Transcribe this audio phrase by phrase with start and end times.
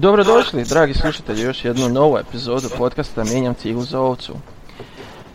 [0.00, 4.34] Dobrodošli, dragi slušatelji, još jednu novu epizodu podcasta Mijenjam ciglu za ovcu.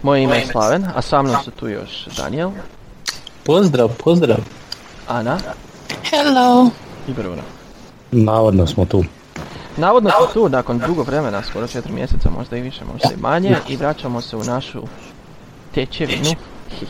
[0.04, 2.52] Moje ime je Slaven, a sa mnom su tu još Daniel,
[3.46, 4.38] Pozdrav, pozdrav.
[5.08, 5.38] Ana
[6.10, 6.70] Hello.
[7.08, 7.42] i Bruno.
[8.12, 9.04] Navodno smo tu.
[9.78, 13.58] Navodno smo tu nakon dugo vremena, skoro četiri mjeseca, možda i više, možda i manje,
[13.70, 14.82] i vraćamo se u našu
[15.74, 16.30] tečevinu,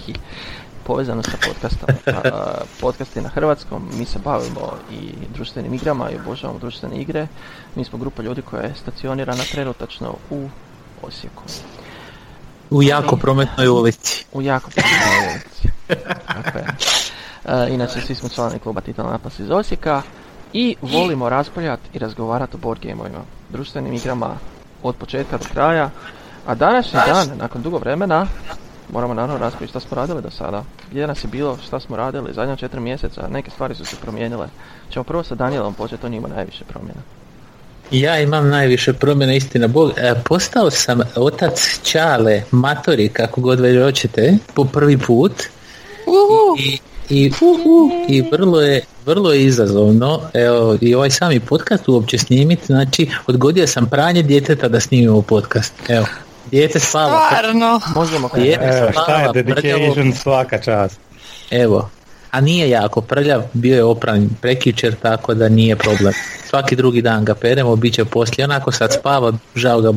[0.84, 1.90] povezano sa podcastom.
[2.16, 7.28] A, podcast je na hrvatskom, mi se bavimo i društvenim igrama i obožavamo društvene igre.
[7.76, 10.50] Mi smo grupa ljudi koja je stacionirana trenutačno u
[11.02, 11.44] Osijeku.
[12.70, 14.26] U jako prometnoj ulici.
[14.34, 15.68] U jako posljednoj ulici.
[16.28, 16.66] Tako je.
[17.46, 20.02] E, inače, svi smo članovi kluba Titan Atlas iz Osijeka
[20.54, 24.36] i volimo raspravljati i razgovarati o board gameovima, društvenim igrama
[24.84, 25.90] od početka do kraja.
[26.48, 28.28] A današnji dan, nakon dugo vremena,
[28.92, 30.64] moramo naravno raspraviti što smo radili do sada.
[30.92, 34.48] Gdje nas je bilo, šta smo radili, zadnja četiri mjeseca, neke stvari su se promijenile.
[34.90, 37.02] Ćemo prvo sa Danielom početi, on ima najviše promjena.
[37.92, 39.92] Ja imam najviše promjena, istina Bog.
[39.98, 45.44] E, postao sam otac Čale, matori, kako god već hoćete, po prvi put.
[46.08, 46.56] Uhu.
[46.60, 47.32] I, i,
[48.08, 53.68] i vrlo je vrlo je izazovno evo i ovaj sami podcast uopće snimiti znači odgodio
[53.68, 56.06] sam pranje djeteta da snimimo podcast evo
[56.52, 57.82] dijete spava Stvarno.
[57.96, 58.58] Možemo Je.
[58.58, 58.78] krenuti.
[58.78, 60.16] Evo, šta je dedication prljavo.
[60.16, 61.00] svaka čast.
[61.52, 61.90] Evo,
[62.32, 66.14] a nije jako prljav, bio je opran prekičer, tako da nije problem.
[66.50, 69.92] Svaki drugi dan ga peremo, bit će poslije, onako sad spava, žao ga.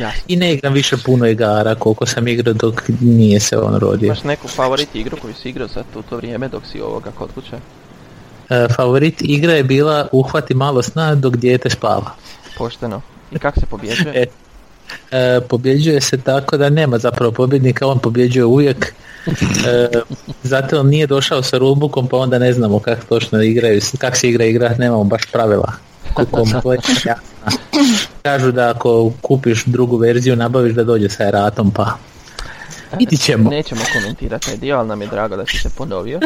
[0.00, 0.22] Jasno.
[0.28, 4.06] I ne igram više puno igara, koliko sam igrao dok nije se on rodio.
[4.06, 7.28] Imaš neku favorit igru koju si igrao sad u to vrijeme dok si ovoga kod
[7.34, 7.56] kuće?
[8.50, 12.10] E, favorit igra je bila uhvati malo sna dok dijete spava.
[12.58, 13.00] Pošteno.
[13.32, 14.26] I kako se pobjeđuje?
[15.12, 18.94] E, pobjeđuje se tako da nema zapravo pobjednika, on pobjeđuje uvijek.
[19.26, 19.88] E,
[20.42, 24.28] zato on nije došao sa rulebookom pa onda ne znamo kako točno igraju, kako se
[24.28, 25.72] igra igra, nemamo baš pravila.
[26.30, 27.14] Kompletna.
[28.22, 31.96] Kažu da ako kupiš drugu verziju nabaviš da dođe sa eratom pa
[32.98, 33.50] vidit ćemo.
[33.50, 36.20] Nećemo komentirati taj dio, ali nam je drago da si se ponovio.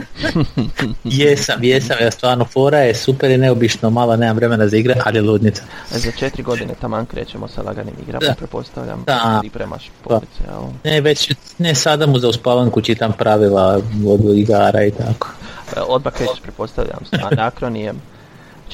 [1.05, 5.19] Jesam, jesam, ja stvarno fora je super i neobično, malo nemam vremena za igre, ali
[5.19, 5.63] je ludnica.
[5.91, 8.35] Za četiri godine taman krećemo sa laganim igrama, Da.
[8.35, 9.03] pretpostavljam.
[9.07, 9.39] Da.
[9.41, 10.63] Pripremaš police, jel?
[10.85, 15.29] Ne, već, ne sada mu za uspavanku čitam pravila od igara i tako.
[15.77, 18.14] E, Odmah krećeš, pretpostavljam, s anakronijem.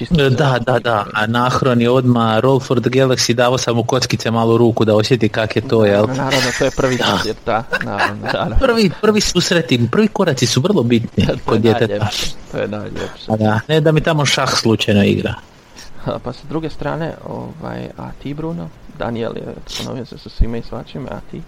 [0.01, 4.31] Čisto Da, da, da, Anahron je odmah Roll for the Galaxy, davo sam mu kockice
[4.31, 6.07] malo u ruku da osjeti kak je to, jel?
[6.07, 8.57] Naravno, to je prvi susret, da, naravno, naravno.
[8.61, 12.09] Prvi, prvi susreti, prvi koraci su vrlo bitni To kod djeteta.
[12.53, 13.25] to je najljepše.
[13.29, 15.35] A da, ne da mi tamo šah slučajno igra.
[16.07, 18.69] A, Pa sa druge strane, ovaj, a ti Bruno?
[18.99, 21.43] Daniel je ponovio se sa svime i svačime, a ti?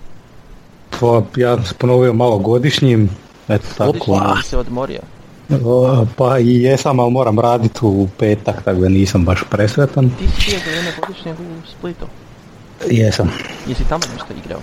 [1.01, 3.11] Pa, ja sam ponovio malo godišnjim.
[3.49, 3.93] Eto tako.
[3.93, 5.01] Godišnji se odmorio.
[5.65, 10.11] O, Pa i jesam, ali moram raditi u petak, tako da nisam baš presretan.
[10.19, 12.07] Ti si bio za vrijeme godišnjeg u Splitu.
[12.91, 13.33] Jesam.
[13.67, 14.61] Jesi tamo nešto igrao?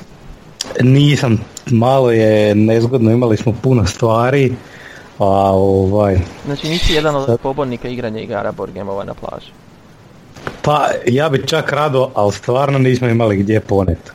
[0.82, 4.54] Nisam, malo je nezgodno, imali smo puno stvari.
[5.20, 9.52] A ovaj, Znači nisi jedan od pobornika igranja igara board gameova na plaži.
[10.62, 14.12] pa ja bi čak rado, ali stvarno nismo imali gdje ponet.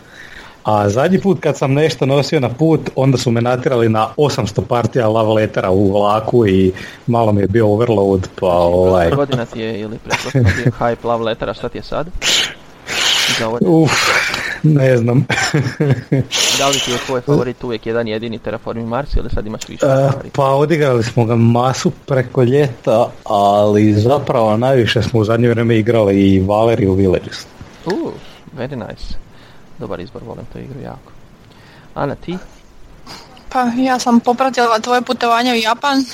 [0.64, 4.60] A zadnji put kad sam nešto nosio na put, onda su me natjerali na 800
[4.68, 6.72] partija love lettera u vlaku i
[7.06, 9.10] malo mi je bio overload, pa ovaj...
[9.10, 12.06] Godina ti je ili pretpostavljam bio hype love lettera, šta ti je sad?
[13.46, 13.92] Ovo, Uf,
[14.62, 15.26] ne znam.
[16.58, 19.86] da li ti je tvoj favorit uvijek jedan jedini Terraforming Mars ili sad imaš više
[19.86, 25.78] E, pa odigrali smo ga masu preko ljeta, ali zapravo najviše smo u zadnje vrijeme
[25.78, 27.46] igrali i Valeriu Villages.
[27.86, 28.12] Uh,
[28.58, 29.23] very nice.
[29.84, 31.12] Dobar izbor, volim tu igru jako.
[31.94, 32.38] Ana, ti?
[33.48, 36.04] Pa ja sam popratila tvoje putovanje u Japan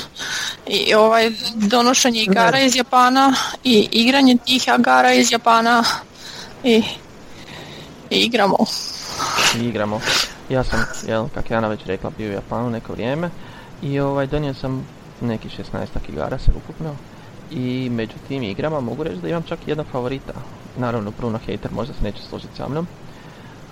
[0.67, 3.35] i ovaj donošenje igara iz Japana
[3.65, 5.85] i igranje tih igara iz Japana
[6.65, 6.83] i,
[8.11, 8.57] i igramo.
[9.59, 10.01] i igramo.
[10.49, 13.31] Ja sam, jel, kak je Ana već rekla, bio u Japanu neko vrijeme
[13.83, 14.87] i ovaj, donio sam
[15.21, 16.97] neki 16 igara se ukupno
[17.51, 20.33] i među tim igrama mogu reći da imam čak jednog favorita.
[20.77, 22.87] Naravno, Bruno hater možda se neće složiti sa mnom,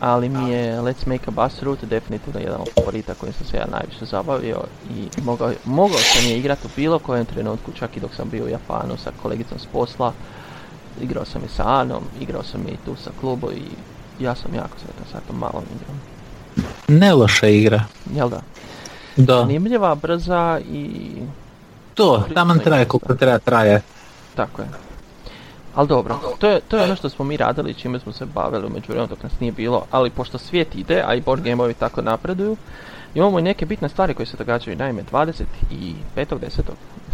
[0.01, 3.57] ali mi je Let's Make a Bus Route definitivno jedan od favorita kojim sam se
[3.57, 4.61] ja najviše zabavio
[4.91, 8.45] i mogao, mogao sam je igrati u bilo kojem trenutku, čak i dok sam bio
[8.45, 10.13] u Japanu sa kolegicom s posla.
[11.01, 13.63] Igrao sam i sa Anom, igrao sam i tu sa klubom i
[14.25, 15.97] ja sam jako sretan sa tom malom igrom.
[16.89, 17.85] Ne loša igra.
[18.15, 18.41] Jel da?
[19.17, 21.11] Da, Zanimljiva, brza i
[21.95, 23.83] to, taman traje koliko treba traje.
[24.35, 24.88] tako je.
[25.79, 28.27] Ali dobro, to je, to je ono što smo mi radili i čime smo se
[28.27, 31.75] bavili u međuvremenu dok nas nije bilo, ali pošto svijet ide, a i board gameovi
[31.75, 32.57] tako napreduju,
[33.15, 34.77] imamo i neke bitne stvari koje se događaju.
[34.77, 36.49] Naime, 25.10.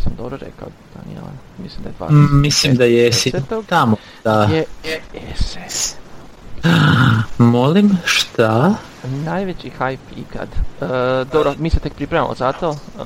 [0.02, 1.28] sam dobro rekao, Daniela,
[1.58, 2.12] mislim da je 20.
[2.12, 3.32] Mm, mislim da jesi
[3.68, 4.42] tamo, da.
[4.42, 5.00] Je, je
[5.36, 5.94] SS.
[7.38, 8.74] Molim, šta?
[9.24, 10.48] Najveći hype ikad.
[10.80, 13.02] E, dobro, mi se tek pripremamo za to, e,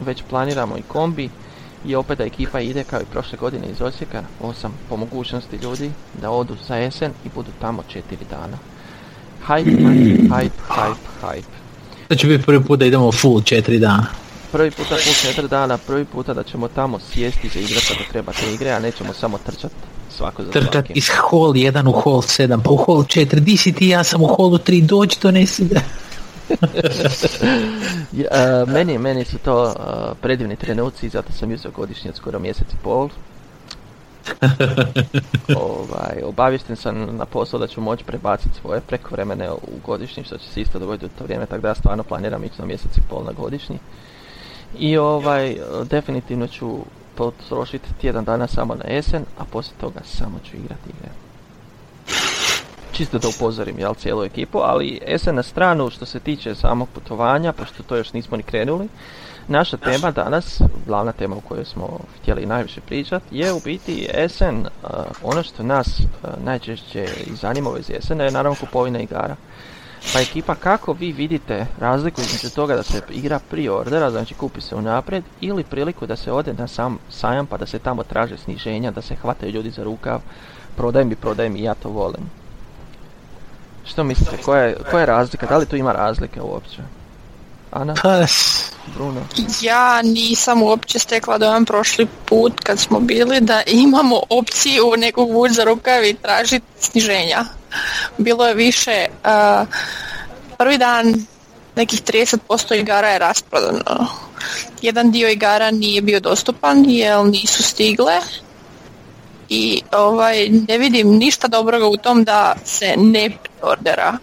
[0.00, 1.30] već planiramo i kombi
[1.86, 5.90] i opet da ekipa ide kao i prošle godine iz Osijeka, osam po mogućnosti ljudi
[6.22, 8.58] da odu za jesen i budu tamo četiri dana.
[9.48, 9.78] Hype,
[10.28, 11.56] hype, hype, hype.
[12.08, 14.06] To će biti prvi put da idemo full četiri dana.
[14.52, 18.32] Prvi puta full četiri dana, prvi puta da ćemo tamo sjesti za igrati kada treba
[18.32, 19.74] te igre, a nećemo samo trčati
[20.16, 23.72] svako za Trčat iz hall 1 u hall 7, pa u hall 4, di si
[23.72, 25.80] ti, ja sam u hallu 3, dođi donesi ga.
[28.12, 29.72] uh, meni, meni su to uh,
[30.22, 33.08] predivni trenuci, zato sam uzeo godišnji od skoro mjesec i pol.
[35.56, 40.48] ovaj, obavješten sam na posao da ću moći prebaciti svoje prekovremene u godišnji, što će
[40.48, 43.02] se isto dogoditi u to vrijeme, tako da ja stvarno planiram ići na mjesec i
[43.08, 43.78] pol na godišnji.
[44.78, 45.56] I ovaj,
[45.90, 46.78] definitivno ću
[47.14, 51.25] potrošiti tjedan dana samo na jesen, a poslije toga samo ću igrati igre.
[52.96, 57.52] Čisto da upozorim jel, cijelu ekipu, ali jesen na stranu što se tiče samog putovanja,
[57.52, 58.88] pošto to još nismo ni krenuli,
[59.48, 64.58] naša tema danas, glavna tema o kojoj smo htjeli najviše pričati, je u biti jesen,
[64.58, 64.90] uh,
[65.22, 69.36] ono što nas uh, najčešće i zanima iz jesena je naravno kupovina igara.
[70.12, 74.60] Pa ekipa, kako vi vidite razliku između toga da se igra prije ordera, znači kupi
[74.60, 78.36] se unaprijed, ili priliku da se ode na sam sajam pa da se tamo traže
[78.36, 80.20] sniženja, da se hvataju ljudi za rukav,
[80.76, 82.45] prodaj mi, prodaj mi, ja to volim.
[83.86, 86.78] Što mislite, koja je, koja je razlika, da li tu ima razlike uopće?
[87.70, 87.94] Ana?
[88.02, 88.26] Pa,
[88.94, 89.20] Bruno?
[89.60, 95.52] Ja nisam uopće stekla dojam prošli put kad smo bili da imamo opciju nekog vuć
[95.52, 97.44] za rukav i tražiti sniženja.
[98.18, 99.68] Bilo je više, uh,
[100.58, 101.26] prvi dan
[101.76, 104.06] nekih 30% igara je rasprodano.
[104.82, 108.20] Jedan dio igara nije bio dostupan jer nisu stigle
[109.48, 113.30] i ovaj, ne vidim ništa dobroga u tom da se ne
[113.62, 114.18] ordera.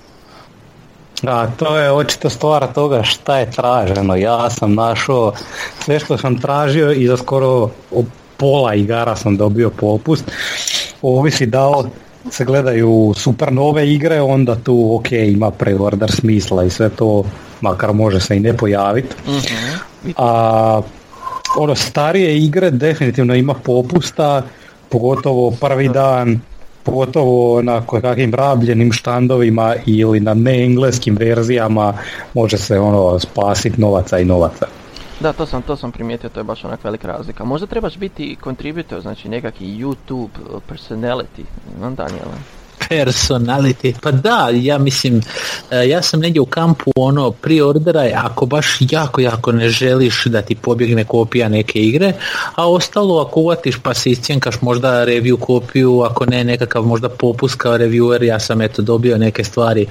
[1.28, 4.16] A to je očito stvar toga šta je traženo.
[4.16, 5.34] Ja sam našao
[5.80, 7.70] sve što sam tražio i za skoro
[8.38, 10.32] pola igara sam dobio popust.
[11.02, 11.84] Ovisi da
[12.32, 17.24] se gledaju super nove igre, onda tu ok ima preorder smisla i sve to,
[17.62, 19.16] makar može se i ne pojaviti.
[20.18, 20.82] A
[21.58, 24.42] ono starije igre definitivno ima popusta,
[24.94, 26.40] pogotovo prvi dan
[26.84, 31.94] pogotovo na kakvim rabljenim štandovima ili na neengleskim verzijama
[32.34, 34.66] može se ono spasiti novaca i novaca.
[35.20, 37.44] Da, to sam, to sam primijetio, to je baš onak velika razlika.
[37.44, 40.30] Možda trebaš biti contributor, znači nekakvi YouTube
[40.70, 41.44] personality,
[41.82, 42.63] no Daniela?
[42.94, 43.94] Personality.
[44.02, 45.22] Pa da, ja mislim,
[45.72, 50.26] e, ja sam negdje u kampu ono prije ordera, ako baš jako, jako ne želiš
[50.26, 52.14] da ti pobjegne kopija neke igre,
[52.56, 57.56] a ostalo ako uvatiš pa se iscijenkaš možda review kopiju, ako ne nekakav možda popust
[57.56, 59.88] kao reviewer, ja sam eto dobio neke stvari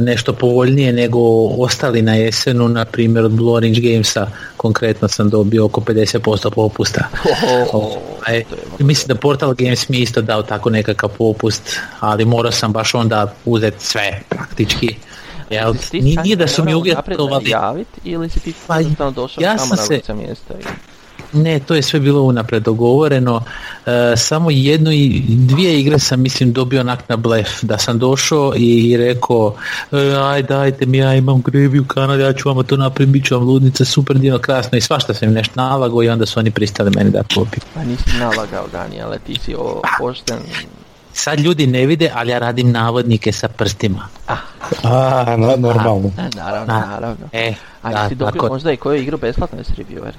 [0.00, 1.18] nešto povoljnije nego
[1.58, 4.26] ostali na jesenu, na primjer od Blue Orange Gamesa
[4.56, 7.08] konkretno sam dobio oko 50% popusta.
[7.72, 8.44] Ovaj,
[8.78, 13.34] mislim da Portal Games mi isto dao tako nekakav popust, ali morao sam baš onda
[13.44, 14.96] uzeti sve praktički.
[15.50, 15.74] Jel,
[16.22, 20.14] nije da su mi uvjetovali javiti ili si ti pa, došao ja sam se, na
[20.14, 20.54] mjesta?
[20.54, 20.93] I...
[21.34, 23.42] Ne, to je sve bilo unaprijed dogovoreno.
[23.86, 27.48] E, samo jednu i dvije igre sam mislim dobio onak na blef.
[27.62, 29.54] Da sam došao i rekao
[29.92, 33.24] e, aj dajte mi, ja imam grevi u Kanadi, ja ću vam to napraviti, bit
[33.26, 36.40] ću vam ludnica, super divno, krasno i svašta sam im nešto nalagao i onda su
[36.40, 37.60] oni pristali meni da kupi.
[37.74, 40.38] Pa nisi nalagao Dani, ali ti si o, pošten
[41.14, 44.08] sad ljudi ne vide, ali ja radim navodnike sa prstima.
[44.26, 44.36] Ah.
[44.82, 46.10] A, normalno.
[46.18, 47.26] A, naravno, naravno.
[47.32, 48.52] E, A ti dobio tako...
[48.52, 50.12] možda i koju igru besplatno jesi reviewer?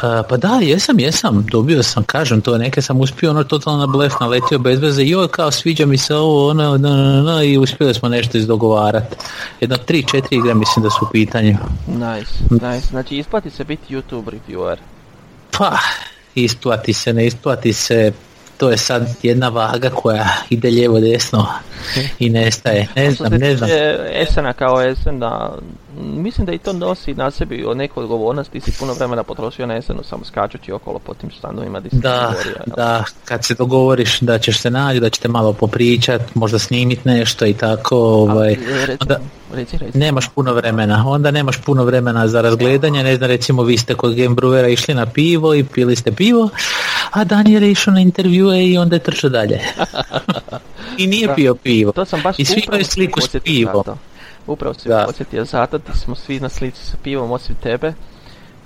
[0.00, 4.12] Pa da, jesam, jesam, dobio sam, kažem to, neke sam uspio ono totalno na blef
[4.20, 7.94] naletio bez veze, joj kao sviđa mi se ovo, ono, no, no, no, i uspjeli
[7.94, 9.16] smo nešto izdogovarati.
[9.60, 11.56] Jedno, tri, četiri igre mislim da su u pitanju.
[11.86, 14.76] Nice, nice, znači isplati se biti YouTube reviewer?
[15.58, 15.78] Pa,
[16.34, 18.12] isplati se, ne isplati se,
[18.56, 21.46] to je sad jedna vaga koja ide lijevo desno
[22.18, 22.88] i nestaje.
[22.96, 23.70] Ne znam, ne znam.
[24.12, 25.58] Esena kao esen da
[26.00, 29.66] mislim da i to nosi na sebi o neku odgovornost, ti si puno vremena potrošio
[29.66, 32.34] na esenu samo skačući okolo po tim stanovima di da,
[32.66, 37.46] da, kad se dogovoriš da ćeš se naći, da ćete malo popričat, možda snimit nešto
[37.46, 37.96] i tako.
[37.96, 38.56] Ovaj,
[39.52, 39.98] reci, reci.
[39.98, 44.14] nemaš puno vremena, onda nemaš puno vremena za razgledanje, ne znam, recimo vi ste kod
[44.14, 46.48] Game Brewera išli na pivo i pili ste pivo,
[47.10, 49.60] a Daniel je išao na intervjue i onda je trčao dalje.
[50.98, 51.92] I nije pio pivo.
[51.92, 53.84] To sam baš I svi imaju sliku s pivom.
[54.46, 54.98] Upravo si Da.
[54.98, 57.92] me podsjetio zato, ti smo svi na slici sa pivom osim tebe.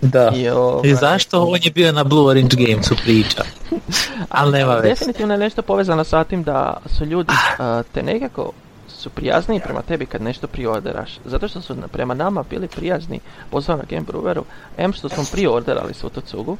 [0.03, 0.33] Da.
[0.35, 3.43] I, ovaj, I zašto on je bio na Blue Orange Gamesu priča?
[4.29, 4.89] Ali nema veze.
[4.89, 8.53] Definitivno je nešto povezano sa tim da su ljudi a, te nekako
[8.89, 11.11] su prijazniji prema tebi kad nešto priorderaš.
[11.25, 13.21] Zato što su prema nama bili prijazni,
[13.51, 14.43] posao na Game Breweru,
[14.79, 16.57] M što smo priorderali svu tu cugu,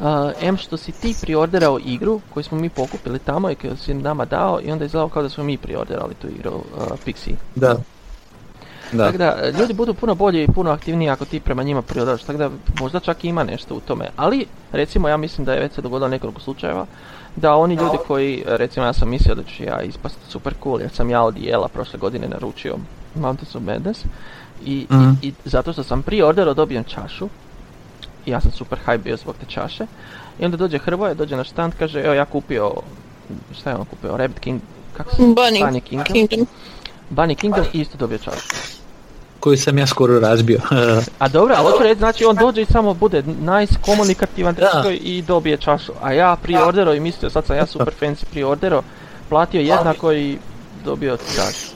[0.00, 3.94] a, M što si ti priorderao igru koju smo mi pokupili tamo i koju si
[3.94, 7.34] nama dao i onda je izgledalo kao da smo mi priorderali tu igru a, Pixie.
[7.54, 7.76] Da.
[8.92, 9.04] Da.
[9.04, 12.38] Tako da, ljudi budu puno bolji i puno aktivniji ako ti prema njima priodaraš, tako
[12.38, 14.08] da možda čak i ima nešto u tome.
[14.16, 16.86] Ali, recimo, ja mislim da je već se dogodilo nekoliko slučajeva,
[17.36, 20.90] da oni ljudi koji, recimo ja sam mislio da ću ja ispast super cool, jer
[20.90, 22.76] sam ja od Jela prošle godine naručio
[23.14, 24.04] Mountains of Madness,
[24.64, 25.10] i, Mhm.
[25.22, 27.28] i, i zato što sam priorderao dobijem čašu,
[28.26, 29.86] i ja sam super hype bio zbog te čaše,
[30.38, 32.72] i onda dođe Hrvoje, dođe na štand, kaže, evo ja kupio,
[33.60, 34.60] šta je on kupio, Rabbit King,
[34.96, 35.34] kako se Bunny
[35.64, 36.46] Bunny Kingdom, Kingdom.
[37.10, 38.48] Bunny Kingdom i isto dobio čašu.
[39.42, 40.60] Koju sam ja skoro razbio.
[41.18, 44.56] A dobro, ali hoću reći, znači on dođe i samo bude nice, komunikativan
[44.90, 45.92] i dobije čašu.
[46.02, 48.82] A ja priordero i mislio, sad sam ja super fancy priordero,
[49.28, 50.38] platio jednako i
[50.84, 51.66] dobio čašu.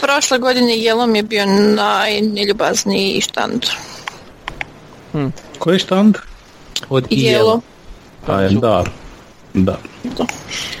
[0.00, 3.62] Prošle godine Jelom je bio najneljubazniji štand.
[5.58, 6.16] Koji štand?
[6.88, 7.60] Od Jelo.
[8.26, 8.84] Pa je, da.
[9.54, 9.76] Da.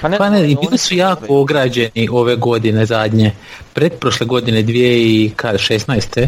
[0.02, 3.32] Pa ne, Pa ne, i oni bili su jako ograđeni ove godine zadnje.
[3.72, 5.32] Pretprošle godine 2016.
[5.36, 6.26] 16.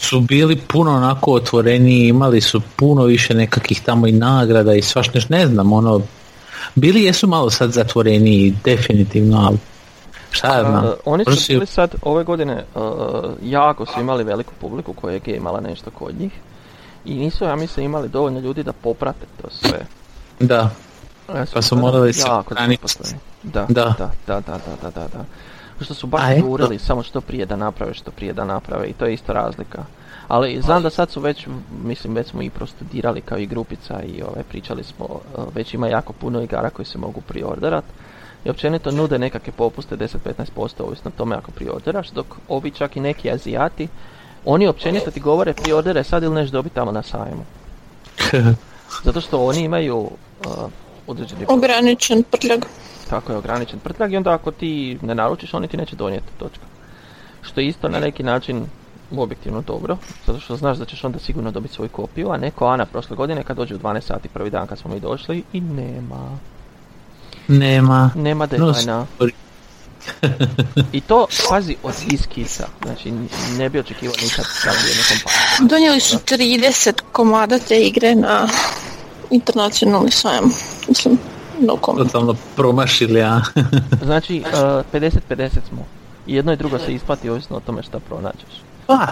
[0.00, 5.12] su bili puno onako otvoreni, imali su puno više nekakvih tamo i nagrada i svašta
[5.14, 6.00] nešto, ne znam, ono,
[6.74, 9.58] bili jesu malo sad zatvoreniji, definitivno, ali
[10.30, 10.84] šta ja znam.
[10.84, 12.82] Uh, oni su bili sad ove godine uh,
[13.42, 16.32] jako su imali veliku publiku koja je imala nešto kod njih.
[17.04, 19.86] I nisu, ja mislim, imali dovoljno ljudi da poprate to sve.
[20.40, 20.70] Da,
[21.54, 22.22] Pa su morali se.
[23.42, 23.94] Da, Da.
[24.26, 25.24] da, da, da, da, da.
[25.80, 29.06] Što su baš jurili samo što prije da naprave, što prije da naprave i to
[29.06, 29.84] je isto razlika.
[30.28, 31.46] Ali znam da sad su već,
[31.84, 35.88] mislim već smo i prostudirali kao i grupica i ovaj, pričali smo, uh, već ima
[35.88, 37.84] jako puno igara koji se mogu priorderat.
[38.44, 43.00] I općenito nude nekakve popuste 10-15% ovisno o tome ako priorderaš, dok ovi čak i
[43.00, 43.88] neki azijati,
[44.44, 47.44] oni općenito ti govore priordere sad ili nešto dobiti tamo na sajmu.
[49.04, 50.10] Zato što oni imaju uh,
[51.08, 52.60] određeni Ograničen prtljag.
[53.10, 56.64] tako je ograničen prtljag i onda ako ti ne naručiš oni ti neće donijeti točka.
[57.42, 58.66] Što je isto na neki način
[59.16, 59.96] objektivno dobro,
[60.26, 63.16] zato što znaš da ćeš onda sigurno dobiti svoju kopiju, a ne ko Ana prošle
[63.16, 66.38] godine kad dođe u 12 sati prvi dan kad smo mi došli i nema,
[67.48, 68.10] nema.
[68.14, 69.04] nema deadline.
[70.92, 73.12] I to, pazi, od iskica, znači
[73.58, 75.70] ne bi očekivao nikad kad bi kompaniju.
[75.70, 78.48] Donijeli su 30 komada te igre na
[79.30, 80.52] internacionalni sajam.
[80.88, 81.18] Mislim,
[81.60, 82.06] no comment.
[82.06, 83.40] Totalno promašili, a?
[84.04, 85.84] Znači, uh, 50-50 smo.
[86.26, 88.62] I jedno i drugo se isplati ovisno o tome šta pronađeš.
[88.86, 89.06] Pa,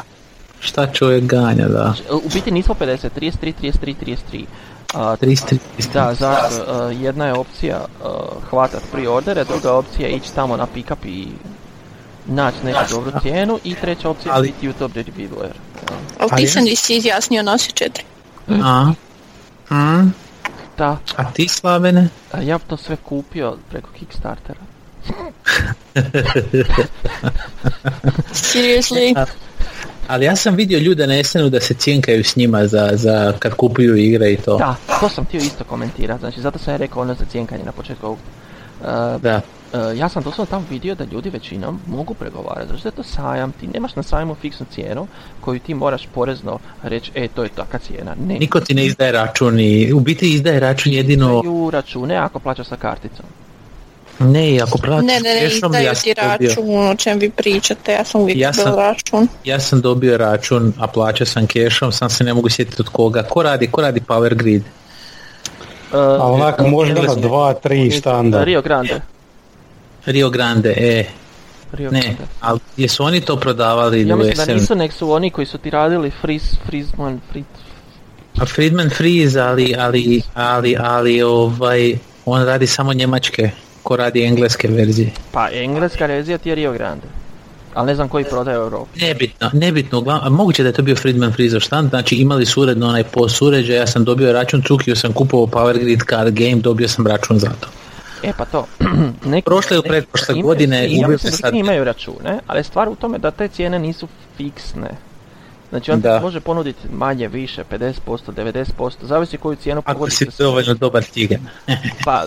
[0.61, 1.95] šta čovjek ganja, da.
[2.11, 3.95] U biti nismo 50, 33, 33,
[4.31, 4.45] 33.
[4.95, 5.59] A, 33,
[5.93, 6.87] Da, zašto?
[6.87, 8.11] Uh, jedna je opcija uh,
[8.51, 11.29] hvatat pre-ordere, druga opcija je ići tamo na pick-up i
[12.27, 15.51] naći neku dobru cijenu i treća opcija je biti YouTube reviewer.
[16.21, 16.49] Ali ti je?
[16.49, 18.05] se nisi izjasnio, nosi četiri.
[18.49, 18.93] A?
[19.71, 20.13] Mm?
[20.79, 22.09] Da, A ti, Slavene?
[22.33, 24.61] a ja bi to sve kupio preko Kickstartera.
[28.33, 29.15] Seriously?
[30.09, 33.55] Ali ja sam vidio ljude na SN-u da se cijenkaju s njima za, za kad
[33.55, 34.57] kupuju igre i to.
[34.57, 37.73] Da, to sam htio isto komentirati, znači zato sam ja rekao ono za cijenkanje na
[37.73, 38.19] početku ovog.
[38.81, 39.41] Uh, Da.
[39.77, 43.03] Uh, ja sam doslovno tamo vidio da ljudi većinom mogu pregovarati, zato što je to
[43.03, 45.07] sajam, ti nemaš na sajmu fiksnu cijenu
[45.41, 48.15] koju ti moraš porezno reći, e, to je taka cijena.
[48.19, 52.39] Ne, Niko ti ne izdaje račun i u biti izdaje račun jedino izdaju račune ako
[52.39, 53.27] plaćaš sa karticom.
[54.19, 57.31] ne, ako platiš Ne, ne, ne, cashom, izdaju ja ti dobio, račun, o čem vi
[57.31, 59.29] pričate, ja sam uvijek Ja sam- račun.
[59.45, 63.23] ja sam dobio račun, a plaćao sam cashom, sam se ne mogu sjetiti od koga.
[63.23, 64.63] Ko radi, ko radi Power Grid?
[64.63, 68.45] Uh, A onak možda na dva, tri štanda.
[68.45, 69.01] Rio Grande.
[70.07, 71.05] Rio Grande, e,
[71.73, 72.17] Rio ne, Grande.
[72.41, 75.71] ali jesu oni to prodavali Ja mislim da nisu, nek su oni koji su ti
[75.71, 77.45] radili Freeze, Freezeman, Frizz,
[78.39, 83.51] A Friedman Freeze, ali, ali, ali, ali, ovaj, on radi samo njemačke,
[83.83, 85.11] ko radi engleske verzije.
[85.33, 87.07] pa engleska rezija ti je Rio Grande.
[87.75, 89.01] Ali ne znam koji prodaje u Europi.
[89.01, 92.89] Nebitno, nebitno, uglavnom, moguće da je to bio Friedman Freezer štand, znači imali su uredno
[92.89, 96.89] onaj POS uređaj, ja sam dobio račun, cukio sam kupovao Power Grid Card Game, dobio
[96.89, 97.69] sam račun za to.
[98.23, 98.67] E pa to.
[99.25, 102.89] neki, Prošle ili neki pretprošle imaju- godine imaju- su neki sad- imaju račune, ali stvar
[102.89, 104.91] u tome da te cijene nisu fiksne.
[105.71, 106.21] Znači on ti Da.
[106.21, 107.93] može ponuditi manje, više, 50%,
[108.29, 108.67] 90%,
[109.03, 111.41] zavisi koju cijenu Ako pogodite si s- dovoljno dobar tigan.
[112.05, 112.25] Pa,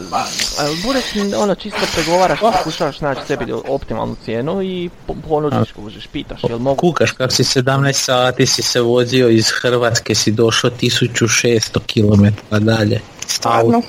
[0.83, 1.03] budeš
[1.35, 6.75] ono čisto pregovaraš, pokušavaš naći sebi optimalnu cijenu i po- ponudiš, kužiš, pitaš jel mogu
[6.77, 12.25] Kukaš kako si 17 sati si se vozio iz Hrvatske si došao 1600 km
[12.57, 12.99] dalje.
[13.27, 13.81] Stvarno.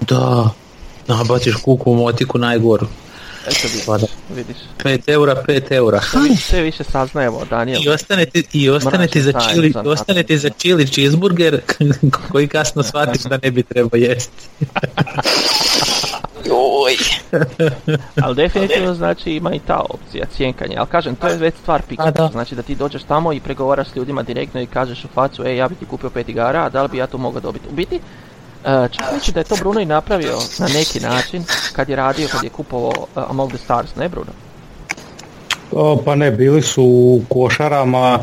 [0.00, 0.50] Da,
[1.08, 2.86] nabaciš kuku u motiku najgoru.
[3.42, 4.06] Eto vidiš, Pa da.
[4.30, 4.56] vidiš.
[4.78, 6.00] 5 eura, 5 eura.
[6.02, 7.82] Sve više- Sve više saznajemo, Daniel.
[7.84, 11.60] I ostane ti, i ostane ti za tajnica, ostane ti za chili cheeseburger
[12.32, 14.48] koji kasno shvatiš da ne bi trebao jesti.
[16.44, 16.96] Joj.
[18.16, 20.76] Ali definitivno znači ima i ta opcija, cijenkanje.
[20.76, 22.10] Ali kažem, to je već stvar pika.
[22.10, 22.28] Da.
[22.28, 25.56] Znači da ti dođeš tamo i pregovaraš s ljudima direktno i kažeš u facu, ej,
[25.56, 27.68] ja bi ti kupio pet igara, a da li bi ja to mogao dobiti?
[27.68, 28.00] U biti,
[28.64, 32.28] e, čak mislim da je to Bruno i napravio na neki način kad je radio,
[32.32, 34.32] kad je kupovao e, Among the Stars, ne Bruno?
[35.72, 38.18] O, pa ne, bili su u košarama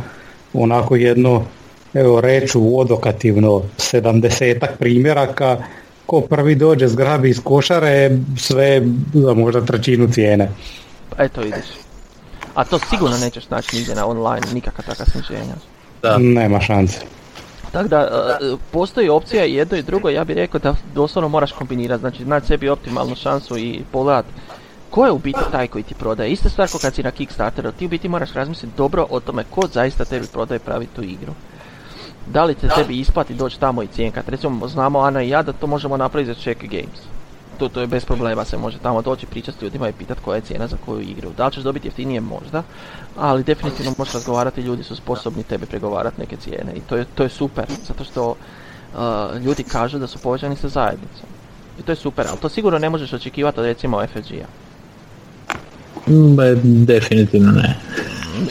[0.53, 1.45] onako jedno,
[1.93, 5.57] evo reću odokativno, sedamdesetak primjeraka,
[6.05, 8.81] ko prvi dođe zgrabi iz košare, sve
[9.13, 10.49] za možda trećinu cijene.
[11.09, 11.65] Pa eto vidiš.
[12.55, 15.55] A to sigurno nećeš naći nigdje na online, nikakva takva sniženja.
[16.01, 16.17] Da.
[16.17, 16.99] Nema šanse.
[17.71, 17.99] Tako da,
[18.41, 22.25] e, postoji opcija i jedno i drugo, ja bih rekao da doslovno moraš kombinirati, znači
[22.25, 24.25] naći sebi optimalnu šansu i pogledat
[24.89, 26.31] ko je u biti taj koji ti prodaje.
[26.31, 29.43] Ista stvar kao kad si na Kickstarteru, ti u biti moraš razmisliti dobro o tome
[29.49, 31.33] ko zaista tebi prodaje pravi tu igru.
[32.27, 34.29] Da li će tebi isplati doći tamo i cijenkat.
[34.29, 37.18] Recimo, znamo Ana i ja da to možemo napraviti za Check Games.
[37.59, 40.35] To, to je bez problema, se može tamo doći, pričati s ljudima i pitati koja
[40.35, 41.29] je cijena za koju igru.
[41.37, 42.63] Da li ćeš dobiti jeftinije možda,
[43.17, 47.23] ali definitivno možeš razgovarati, ljudi su sposobni tebe pregovarati neke cijene i to je, to
[47.23, 51.29] je super, zato što uh, ljudi kažu da su povećani sa zajednicom.
[51.79, 54.47] I to je super, ali to sigurno ne možeš očekivati od recimo FFG-a.
[56.11, 57.75] Mm, e, definitivno ne.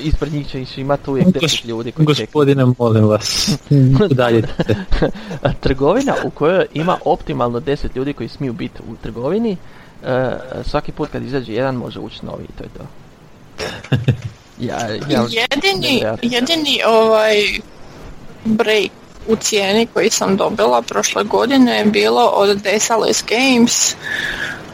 [0.02, 2.26] Ispred njih ćeš imati uvijek 10 ljudi koji čekaju.
[2.26, 3.50] Gospodine, molim vas,
[4.10, 5.10] udaljite se.
[5.60, 9.56] Trgovina u kojoj ima optimalno 10 ljudi koji smiju biti u trgovini,
[10.04, 10.32] e,
[10.64, 12.84] svaki put kad izađe jedan može ući novi i to je to.
[14.60, 14.76] Ja,
[15.08, 16.28] ja, Jedini, nevjerojatno.
[16.32, 17.34] jedini ovaj
[18.44, 18.90] break
[19.28, 23.94] u cijeni koji sam dobila prošle godine je bilo od Desales Games,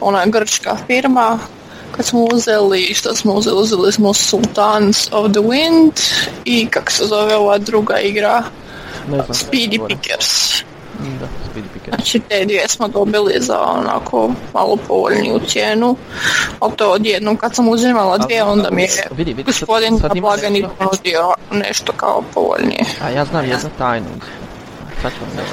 [0.01, 1.39] ona grčka firma.
[1.95, 3.57] Kad smo uzeli, što smo uzeli?
[3.57, 5.91] Uzeli smo Sultans of the Wind
[6.45, 8.43] i kako se zove ova druga igra,
[9.09, 9.27] ne znam.
[9.29, 9.87] Speedy.
[9.87, 10.61] Pickers.
[10.99, 11.95] Da, Speedy Pickers.
[11.95, 15.95] Znači te dvije smo dobili za onako malo povoljniju cijenu,
[16.59, 20.11] ali to odjednom kad sam uzimala dvije onda mi je Vidi, vidi, sad- gospodin sad
[20.11, 22.85] na ima blagani nešto- ponudio nešto kao povoljnije.
[23.03, 24.07] A ja znam jednu tajnu.
[25.01, 25.45] Sad ću vam.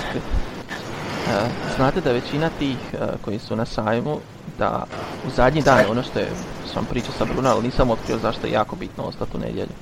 [1.29, 4.19] E, znate da većina tih e, koji su na sajmu,
[4.59, 4.85] da
[5.27, 6.29] u zadnji dan, ono što je,
[6.75, 9.75] sam pričao sa Bruno, ali nisam otkrio zašto je jako bitno ostati u nedjelju.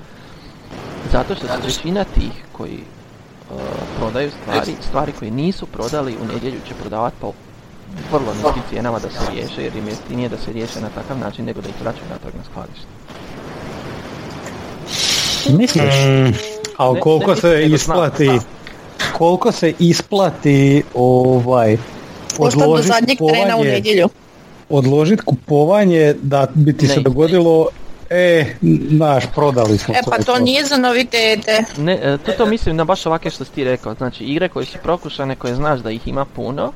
[1.13, 3.55] Zato što su većina tih koji e,
[3.99, 7.33] prodaju stvari, stvari koje nisu prodali u nedjelju će prodavati po
[8.13, 11.19] vrlo niskim cijenama da se riješe, jer im je jeftinije da se riješe na takav
[11.19, 12.87] način nego da ih vraćaju natrag na skladište.
[15.49, 15.95] Misliš?
[15.95, 16.35] Mm,
[16.77, 17.75] ali koliko ne se znam.
[17.75, 18.31] isplati,
[19.19, 21.79] koliko se isplati ovaj
[22.39, 24.09] Ostati do zadnjeg trena u nedjelju.
[24.71, 27.69] Odložit kupovanje da bi ti Ne se dogodilo
[28.11, 28.55] e,
[28.91, 31.65] naš, prodali smo E pa to nije za novitete.
[31.79, 34.67] Ne, e, to, to mislim na baš ovake što si ti rekao, znači igre koje
[34.67, 36.73] su prokušane, koje znaš da ih ima puno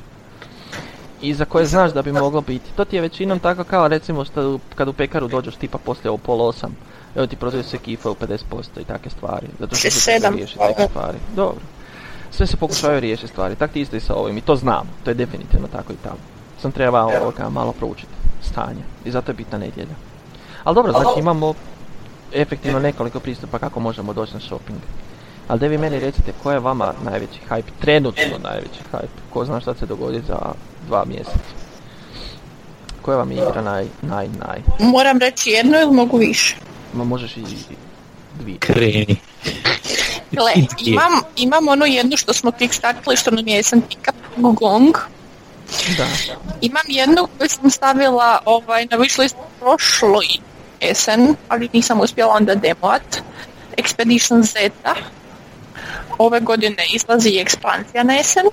[1.22, 2.70] i za koje znaš da bi moglo biti.
[2.76, 6.18] To ti je većinom tako kao recimo što kad u pekaru dođeš tipa poslije u
[6.18, 6.76] pol osam,
[7.16, 8.36] evo ti prodaju se kife u 50%
[8.80, 11.18] i takve stvari, zato što se pa, neke stvari.
[11.36, 11.60] Dobro.
[12.30, 15.10] Sve se pokušavaju riješiti stvari, tak ti isto i sa ovim i to znam, to
[15.10, 16.33] je definitivno tako i tamo.
[16.64, 19.94] Sam trebao ovoga malo proučiti stanje i zato je bitna nedjelja.
[20.64, 21.54] Ali dobro, znači imamo
[22.32, 24.78] efektivno nekoliko pristupa kako možemo doći na shopping.
[25.48, 29.20] Ali da vi meni recite, ko je vama najveći hype, trenutno najveći hype?
[29.32, 30.38] Ko zna šta će se dogoditi za
[30.86, 31.38] dva mjeseca?
[33.02, 34.60] Koja vam je igra naj, naj, naj?
[34.78, 36.56] Moram reći jedno ili mogu više?
[36.94, 37.44] Ma možeš i
[38.40, 38.58] dvije.
[38.58, 39.16] Kreni.
[40.30, 40.52] Gle,
[40.86, 44.96] imam, imam onu jednu što smo kickstartili što nam je SNTika Gong.
[45.96, 46.06] Da.
[46.60, 50.26] Imam jednu koju sam stavila ovaj, na wishlist prošloj
[50.80, 53.22] jesen, ali nisam uspjela onda demoat.
[53.76, 54.94] Expedition Zeta.
[56.18, 58.46] Ove godine izlazi i ekspansija na jesen.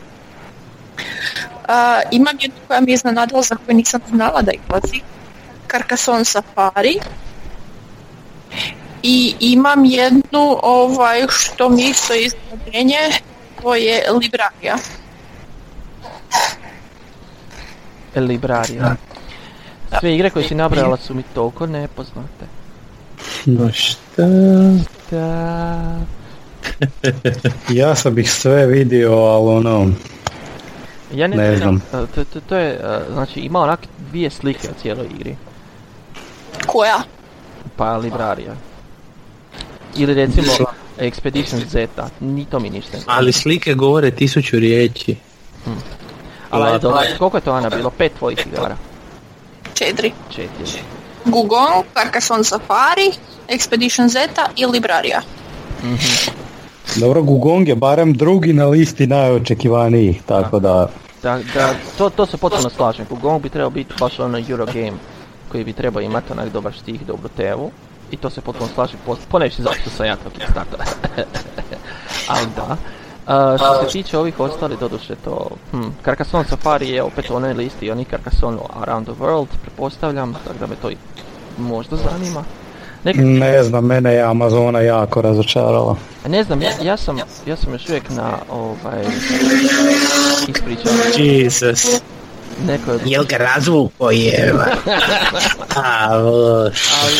[1.67, 5.01] A, imam jednu koja mi je iznenadila za koju nisam znala da izlazi.
[5.71, 6.99] Carcassonne Safari.
[9.03, 12.97] I imam jednu ovaj, što mi isto iznenađenje,
[13.61, 14.77] to je Libraria.
[18.15, 18.95] El Libraria.
[19.99, 22.45] Sve igre koje si nabrala su mi toliko nepoznate.
[23.45, 24.27] No šta?
[25.11, 25.99] Da...
[27.69, 29.91] Ja sam ih sve vidio, ali ono,
[31.15, 34.67] Ja ne, Ne znam, e, to, to, to je, e, znači ima onak dvije slike
[34.69, 35.35] o cijeloj igri.
[36.67, 37.03] Koja?
[37.75, 38.55] Pa Libraria.
[39.97, 40.53] Ili recimo
[40.99, 42.97] Expedition Zeta, ni to mi ništa.
[43.05, 45.15] Ali slike govore tisuću riječi.
[46.51, 46.79] Ali
[47.17, 47.89] koliko je to Ana bilo?
[47.89, 48.75] Pet tvojih igara?
[49.73, 50.11] Četiri.
[50.29, 50.81] Četiri.
[51.25, 53.11] Gugong, Carcassonne Safari,
[53.47, 55.21] Expedition Zeta i Libraria.
[56.95, 60.87] dobro, Gugong je barem drugi na listi najočekivanijih, tako da,
[61.23, 63.05] Da, da, to, to se potpuno slažem.
[63.09, 64.97] Gong bi trebao biti baš ono Eurogame
[65.51, 67.71] koji bi trebao imati onak dobar štih, dobru tevu.
[68.11, 70.79] I to se potpuno slažem, po, ponajviše zašto sam ja to Kickstarter.
[72.27, 72.77] Ali da.
[73.31, 77.53] A, što se tiče ovih ostalih, doduše to, hm, Carcassonne Safari je opet u onoj
[77.53, 80.95] listi i oni Carcassonne Around the World, pretpostavljam, tako da me to i
[81.57, 82.43] možda zanima.
[83.03, 85.95] Nek, ne znam, mene je Amazona jako razočarala.
[86.27, 89.05] ne znam, ja, ja, sam, ja sam još uvijek na ovaj,
[90.47, 92.01] ispričavam, Jesus.
[92.67, 94.53] neko je Jel ga razvuko je?
[95.75, 96.71] Ali,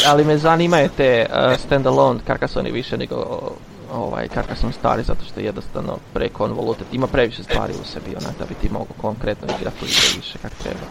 [0.08, 3.52] ali me zanimaju te uh, standalone Carcassonne više nego
[3.94, 8.46] ovaj Carcassonne stari zato što je jednostavno prekonvoluted, ima previše stvari u sebi onak da
[8.46, 10.86] bi ti mogao konkretno igrati više kak treba.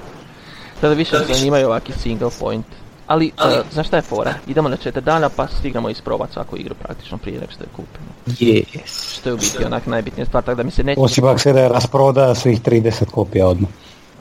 [0.81, 2.67] Tada više zanimaju ovaki single point.
[3.07, 4.35] Ali, uh, znaš šta je fora?
[4.47, 8.09] Idemo na četiri dana pa stignemo isprobati svaku igru praktično prije nego što je kupimo.
[8.27, 9.19] Yes.
[9.19, 11.53] Što je u biti onak najbitnija stvar, tako da mi se neće Osim ako se
[11.53, 13.71] da je rasprodaja svih 30 kopija odmah.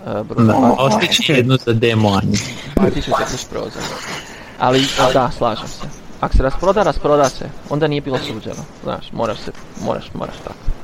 [0.06, 2.38] uh, Bruno, Da, ostići jednu za demo Anje.
[2.76, 3.84] Platit ću te kroz prozor.
[4.60, 6.09] Ali da, slažem se.
[6.20, 7.46] Ako se rasproda, rasproda se.
[7.70, 8.64] Onda nije bilo suđeno.
[8.84, 9.52] Znaš, moraš se,
[9.86, 10.80] moraš, moraš tako.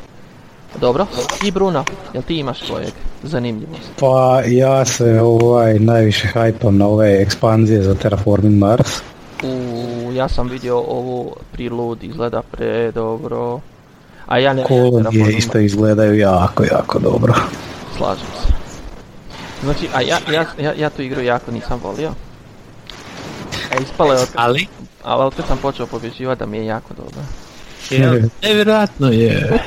[0.81, 1.05] Dobro,
[1.43, 2.91] i Bruno, jel ti imaš kojeg?
[3.23, 3.89] Zanimljivost.
[3.99, 9.01] Pa ja se ovaj najviše hajpam na ove ekspanzije za Terraforming Mars.
[9.43, 13.59] U, ja sam vidio ovu prilud, izgleda pre dobro.
[14.27, 17.33] A ja ne Kolonije isto izgledaju jako, jako dobro.
[17.97, 18.53] slažem se.
[19.63, 22.11] Znači, a ja, ja, ja, ja tu igru jako nisam volio.
[23.75, 24.67] A ispalo je od Ali,
[25.03, 27.21] ali otkad sam počeo pobjeđivati da mi je jako dobro.
[27.89, 29.59] jel, nevjerojatno je.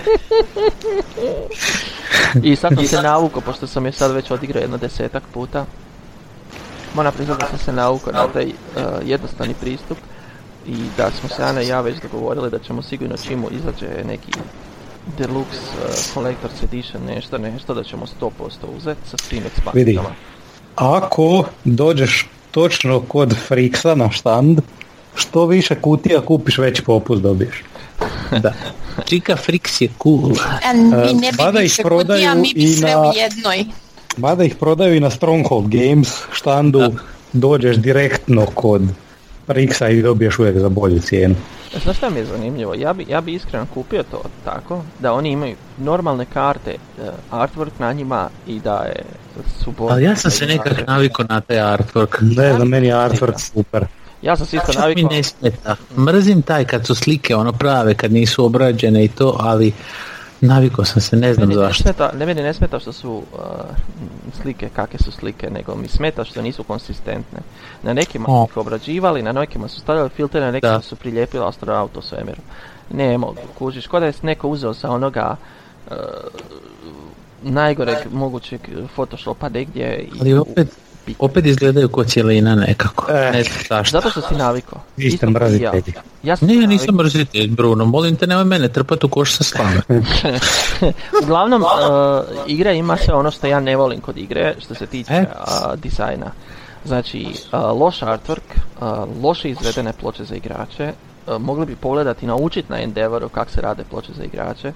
[2.42, 5.66] I sad sam se navukao, pošto sam je sad već odigrao jedno desetak puta.
[6.94, 9.98] Moram priznati da sam se navukao na taj uh, jednostavni pristup
[10.66, 14.32] i da smo se Ana i ja već dogovorili da ćemo sigurno čim izađe neki
[15.18, 18.30] deluxe uh, collector's edition, nešto, nešto, da ćemo 100%
[18.76, 20.10] uzeti sa svim ekspanzijama.
[20.76, 24.60] Ako dođeš točno kod Friksa na štand,
[25.14, 27.62] što više kutija kupiš, veći popust dobiješ.
[28.42, 28.52] Da.
[29.06, 30.32] Čika Frix je cool.
[30.64, 33.64] A mi ne bi više prodaju kutija, mi bi i sve na- u jednoj.
[34.16, 36.92] Mada ih prodaju i na Stronghold Games štandu,
[37.32, 38.82] dođeš direktno kod
[39.48, 41.34] Friksa i dobiješ uvijek za bolju cijenu.
[41.82, 42.74] Znaš šta mi je zanimljivo?
[42.74, 47.08] Ja bi, ja bi iskreno kupio to tako, da oni imaju normalne karte, uh,
[47.38, 49.02] artwork na njima i da je
[49.64, 49.92] su boje.
[49.92, 52.36] Ali ja sam se nekak navikao na taj artwork.
[52.36, 53.84] Ne znam, meni je artwork super.
[54.22, 55.10] Ja sam se isto Čak mi navikao.
[55.10, 55.76] ne smeta.
[55.96, 59.72] Mrzim taj kad su slike ono prave, kad nisu obrađene i to, ali
[60.40, 61.82] navikao sam se, ne znam Meni ne, zašto.
[61.82, 63.40] smeta, ne meni ne smeta što su uh,
[64.42, 67.38] slike, kakve su slike, nego mi smeta što nisu konsistentne.
[67.82, 70.80] Na nekima su ih obrađivali, na nekima su stavljali filtere, na nekima Da.
[70.80, 71.44] su prilijepili
[71.98, 72.40] u svemiru.
[72.90, 75.36] Ne mogu, kužiš, ko da je neko uzeo sa onoga
[75.86, 75.96] uh,
[77.42, 78.60] najgoreg mogućeg
[78.94, 80.68] photoshopa negdje i Ali opet,
[81.18, 83.12] opet izgledaju ko cijelina nekako.
[83.12, 83.32] Eh.
[83.32, 83.96] Ne znam zašto.
[83.96, 84.80] Zato što si navikao.
[84.96, 85.60] Vi ste Isto kao i
[86.22, 86.36] ja.
[86.36, 89.80] sam Ne, ja nisam mrzitelj, Bruno, molim te, nemoj mene trpati u koš sa slame.
[91.22, 91.68] Uglavnom, uh,
[92.46, 95.20] igra ima sve ono što ja ne volim kod igre, što se tiče E.
[95.20, 96.30] uh, dizajna.
[96.84, 98.48] Znači, uh, loš artwork,
[98.80, 100.92] uh, loše izvedene ploče za igrače,
[101.26, 104.72] uh, mogli bi pogledati, naučiti na Endeavoru kako se rade ploče za igrače,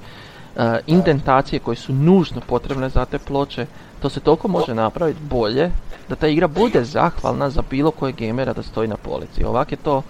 [0.57, 3.67] uh, indentacije koje su nužno potrebne za te ploče,
[4.01, 5.71] to se toliko može napraviti bolje
[6.09, 9.45] da ta igra bude zahvalna za bilo kojeg gamera da stoji na polici.
[9.45, 10.03] Ovak je to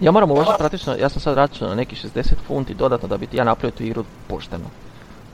[0.00, 3.28] ja moram uložiti praktično, ja sam sad računao na neki 60 funti dodatno da bi
[3.32, 4.64] ja napravio tu igru pošteno.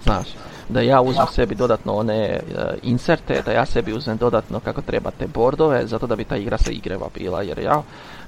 [0.04, 0.26] Znaš,
[0.68, 2.40] da ja uzmem sebi dodatno one e,
[2.82, 6.58] inserte, da ja sebi uzmem dodatno kako treba te bordove, zato da bi ta igra
[6.58, 7.82] se igreva bila, jer ja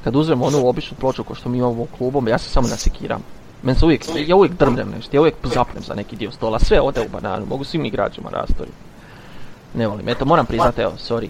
[0.05, 3.23] kad uzmem onu običnu ploču ko što mi imamo u klubom, ja se samo nasekiram.
[3.63, 6.81] Men se uvijek, ja uvijek drmljem nešto, ja uvijek zapnem za neki dio stola, sve
[6.81, 8.71] ode u bananu, mogu svim igračima rastori.
[9.75, 11.29] Ne volim, eto moram priznati, evo, sorry.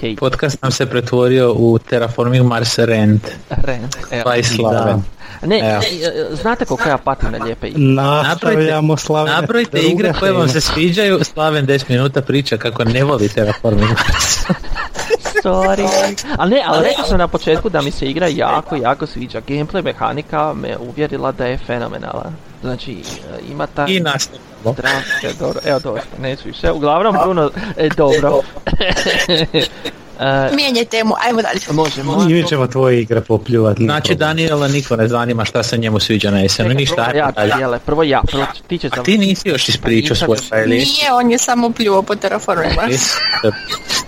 [0.00, 3.28] Hej, Podcast nam se pretvorio u Terraforming Mars Rent.
[3.50, 4.22] Rent, evo.
[4.24, 5.02] Pa i Slaven.
[5.42, 5.82] Ne, Evo.
[6.32, 7.82] e, znate koliko ja patim na lijepe igre?
[7.82, 9.32] Nastavljamo slavne.
[9.32, 14.46] Nabrojite igre koje vam se sviđaju, Slaven 10 minuta priča kako ne voli Terraforming Mars.
[15.46, 15.86] Sorry.
[16.38, 19.40] Ali ne, ali rekao sam na početku da mi se igra jako, jako sviđa.
[19.48, 22.32] Gameplay mehanika me uvjerila da je fenomenala.
[22.62, 23.86] Znači, e, ima ta...
[23.88, 24.46] I nastavljamo.
[24.72, 26.72] Zdravke, dobro, evo dosta, neću više.
[26.72, 28.40] Uglavnom, Bruno, e, dobro.
[30.20, 31.60] E, Mijenjaj temu, ajmo dalje.
[31.70, 32.28] može, može.
[32.28, 33.84] mi ćemo tvoje igre popljuvati.
[33.84, 37.04] Znači Daniela niko ne zanima šta se njemu sviđa na Čekaj, ništa.
[37.10, 40.66] prvo ja, dijele, prvo ja, prvo ti će A ti nisi još ispričao svoj file
[40.66, 43.02] Nije, on je samo pljuo po Terraforming Mars.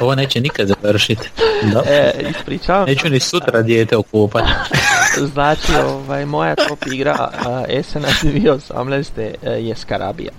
[0.00, 1.30] Ovo neće nikad završiti.
[1.72, 1.82] Da.
[1.86, 2.86] E, ispričavam.
[2.88, 4.48] Neću ni sutra dijete okupati.
[5.32, 9.34] Znači, ovaj, moja top igra uh, SNA 2018.
[9.42, 10.30] e, je Skarabija.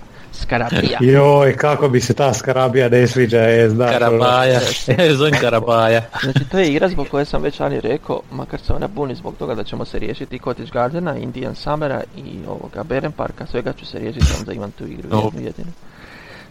[0.42, 0.98] Skarabija.
[1.14, 3.88] Joj, kako bi se ta skarabija ne sviđa, je, znaš.
[3.88, 3.98] ono.
[3.98, 4.60] Karabaja.
[5.18, 6.02] Zovem Karabaja.
[6.22, 9.34] Znači, to je igra zbog koje sam već Ani rekao, makar se ona buni zbog
[9.38, 13.86] toga da ćemo se riješiti Cottage Gardena, Indian Summera i ovoga Beren Parka, svega ću
[13.86, 15.22] se riješiti samo da imam tu igru No.
[15.24, 15.72] jednu jedinu.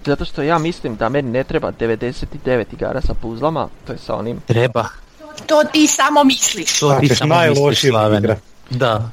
[0.06, 4.16] Zato što ja mislim da meni ne treba 99 igara sa puzlama, to je sa
[4.16, 4.86] onim Treba.
[5.48, 6.80] To ti samo misliš.
[6.80, 8.28] To ti Hoćeš samo misliš, Slaven.
[8.70, 9.10] Da.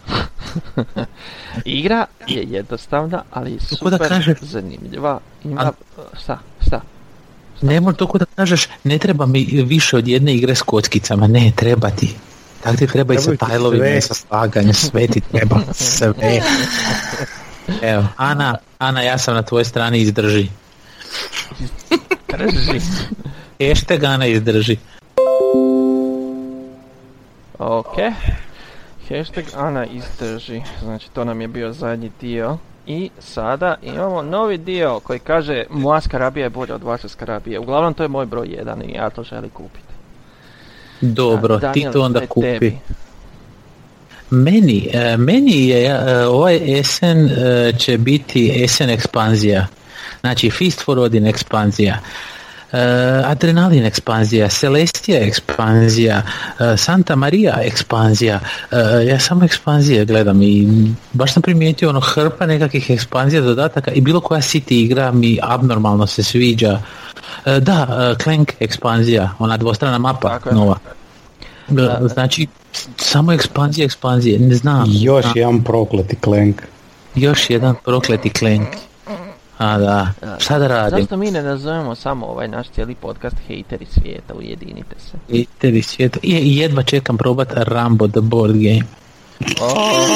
[1.64, 4.34] Igra je jednostavna, ali je Kako da super kažem?
[4.40, 5.20] zanimljiva.
[5.44, 5.72] Ima, A-
[6.22, 6.80] šta, šta?
[7.62, 11.26] Ne možeš to da kažeš, ne treba mi više od jedne igre s kockicama.
[11.26, 12.14] Ne, treba ti.
[12.62, 16.12] Tako ti treba i sa tajlovima i sa slaganjem, sve ti treba, sve.
[17.82, 20.48] Evo, Ana, Ana, ja sam na tvojoj strani, izdrži.
[22.38, 22.80] Drži.
[23.68, 24.76] Hashtag Ana izdrži.
[27.58, 27.94] Ok.
[29.08, 30.62] Hashtag Ana izdrži.
[30.82, 32.58] Znači to nam je bio zadnji dio.
[32.86, 37.58] I sada imamo novi dio koji kaže moja skarabija je bolja od vaše skarabije.
[37.58, 39.90] Uglavnom to je moj broj jedan i ja to želim kupiti.
[41.00, 42.46] Dobro, A, ti to onda kupi.
[42.46, 42.78] tebi.
[44.30, 49.66] Meni, e, meni je e, ovaj SN e, će biti SN ekspanzija.
[50.20, 51.98] Znači Feast for Odin ekspanzija.
[52.72, 52.78] e,
[53.24, 56.22] Adrenalin ekspanzija, Celestia ekspanzija,
[56.60, 58.40] e, Santa Maria ekspanzija.
[58.70, 60.68] E, ja samo ekspanzije gledam i
[61.12, 66.06] baš sam primijetio ono hrpa nekakvih ekspanzija, dodataka i bilo koja City igra mi abnormalno
[66.06, 66.80] se sviđa.
[67.60, 70.78] Da, Clank ekspanzija, ona dvostrana mapa Tako nova.
[71.68, 72.00] Da.
[72.12, 72.46] Znači,
[72.96, 74.84] samo ekspanzija, ekspanzije, ne znam.
[74.88, 76.62] Još jedan prokleti klenk.
[77.14, 78.68] još jedan prokleti klenk.
[79.60, 80.98] A da, šta da radim?
[80.98, 85.18] Zašto mi ne nazovemo samo ovaj naš cijeli podcast Hejteri svijeta, ujedinite se.
[85.28, 86.16] I tebi svijet.
[86.22, 88.82] I i jedva čekam probat Rambo the board game.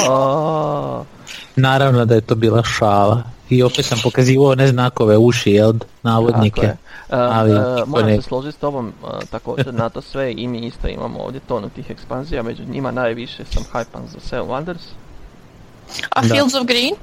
[0.08, 1.04] O,
[1.56, 3.22] Naravno da je to bila šala.
[3.50, 6.60] I opet sam pokazivao one znakove uši, jel, navodnike.
[6.60, 6.76] Tako je.
[7.10, 10.48] E, Ali, to moram ne- se složiti s tobom e, također na to sve i
[10.48, 14.82] mi isto imamo ovdje tonu tih ekspanzija, među njima najviše sam hypan za Seven Wonders.
[16.10, 16.34] A Da.
[16.34, 16.94] Fields of Green?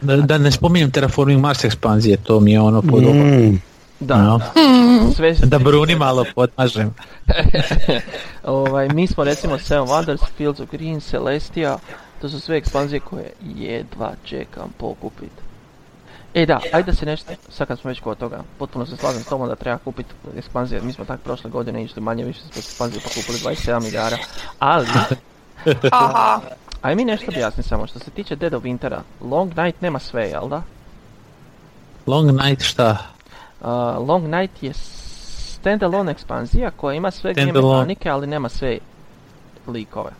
[0.00, 3.24] Da, da ne spominjem Terraforming Mars ekspanzije, to mi je ono podobno.
[3.24, 3.62] Mm,
[4.00, 4.40] Da, No.
[4.54, 5.12] Hmm.
[5.12, 6.94] sve Da Bruni malo podmažem.
[8.44, 11.78] ovaj, mi smo recimo Seven Wonders, Fields of Green, Celestia,
[12.20, 15.32] to su sve ekspanzije koje jedva čekam pokupit.
[16.34, 19.22] E da, ajde da se nešto, sad kad smo već kod toga, potpuno se slažem
[19.22, 22.58] s tomom da treba kupiti ekspanzije, mi smo tak prošle godine išli manje više zbog
[22.58, 24.16] ekspanzije pa kupili 27 igara,
[24.58, 24.86] ali,
[25.92, 26.40] Aha.
[26.82, 30.22] Aj mi nešto objasni samo, što se tiče Dead of Wintera, Long Night nema sve,
[30.24, 30.62] jel da?
[32.06, 32.96] Long Night šta?
[33.60, 33.66] Uh,
[34.08, 38.78] Long Night je standalone ekspanzija koja ima sve game mehanike, ali nema sve
[39.66, 40.10] likove.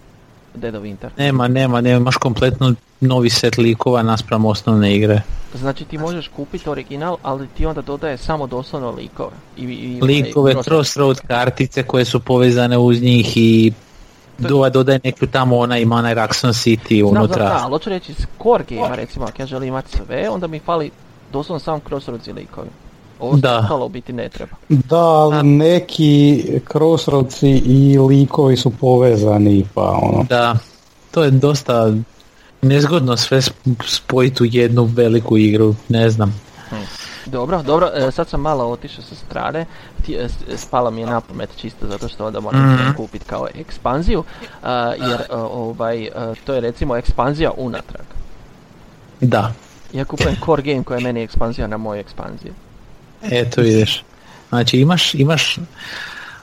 [0.55, 1.09] Dead of Winter.
[1.19, 5.23] Nema, nema, nema, imaš kompletno novi set likova naspram osnovne igre.
[5.55, 9.31] Znači ti možeš kupiti original, ali ti onda dodaje samo doslovno likove.
[9.57, 13.73] I, i, likove, i- crossroad kartice koje su povezane uz njih i
[14.41, 17.47] do, dodaje neku tamo ona ima onaj Raxon City Znam, znam, unutra.
[17.47, 20.59] znam, ali hoću reći s core game recimo, ako ja želim imati sve, onda mi
[20.59, 20.91] fali
[21.33, 22.69] doslovno samo crossroads i likovi.
[23.21, 23.69] Ovo Da.
[23.83, 24.53] u biti ne treba.
[24.69, 30.25] Da, ali neki crossroadsi i likovi su povezani, pa ono.
[30.29, 30.55] Da,
[31.11, 31.93] to je dosta
[32.63, 33.53] nezgodno sve sp-
[33.87, 36.41] spojiti u jednu veliku igru, ne znam.
[37.27, 39.67] Dobro, dobro, e, sad sam malo otišao sa strane,
[40.11, 42.93] e, s- spala mi je na pamet čisto zato što onda moram Mhm.
[42.93, 44.25] kupiti kao ekspanziju,
[44.99, 46.11] jer e, ovaj, e,
[46.45, 48.07] to je recimo ekspanzija unatrag.
[49.21, 49.53] Da,
[49.93, 52.53] Ja kupujem core game koja je meni ekspanzija na moju ekspanziju.
[53.23, 54.05] eto vidiš.
[54.49, 55.59] Znači imaš, imaš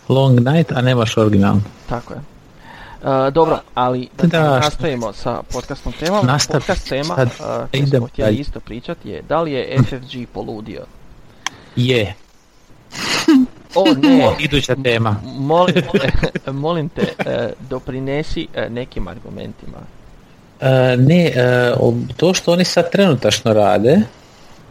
[0.10, 1.56] Long Night, a nemaš original.
[1.86, 2.20] Tako je.
[2.98, 6.26] E, dobro, ali da, Da, što- nastavimo sa podcastom temom.
[6.26, 9.78] Nastavi, Podcast tema sad uh, koju idemo smo htjeli isto pričati je da li je
[9.80, 10.82] FFG poludio.
[11.76, 12.14] Je.
[13.76, 15.16] O ne, Iduća tema.
[15.26, 16.12] molim te,
[16.54, 19.78] molim te e, doprinesi e, nekim argumentima.
[20.62, 21.42] E, ne, e,
[21.74, 24.02] o- to što oni sad trenutačno rade,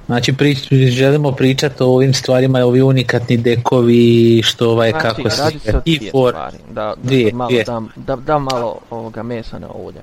[0.07, 5.43] znači prič- želimo pričati o ovim stvarima, ovi unikatni dekovi, što ovaj, Znači, kako se
[5.43, 7.65] radi se o i dvije for, stvari, da, da, Dvije, malo dvije.
[7.65, 10.01] dam, da, dam malo ovoga mesa na ulje.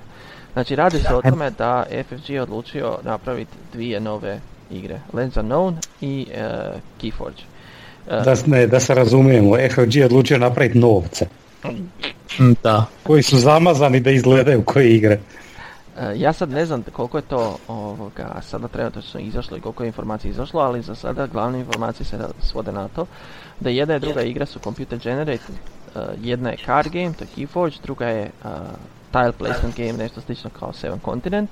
[0.52, 4.40] Znači, radi se o tome da FFG je odlučio napraviti dvije nove
[4.70, 6.48] igre, Lens Unknown i e,
[7.02, 7.42] Keyforge.
[8.10, 11.26] E, Da, ne, da se razumijemo, FFG je odlučio napraviti novce
[12.62, 12.86] da.
[13.02, 15.18] koji su zamazani da izgledaju koje igre.
[15.98, 19.86] E, Ja sad ne znam koliko je to ovoga, sada trenutno izašlo i koliko je
[19.86, 23.06] informacija izašlo, ali za sada glavne informacije se svode na to
[23.60, 25.56] da jedna i druga igra su computer generated,
[25.96, 28.30] e, jedna je card game, to je Keyforge, druga je e,
[29.12, 31.50] tile placement game, nešto slično kao Seven Continent,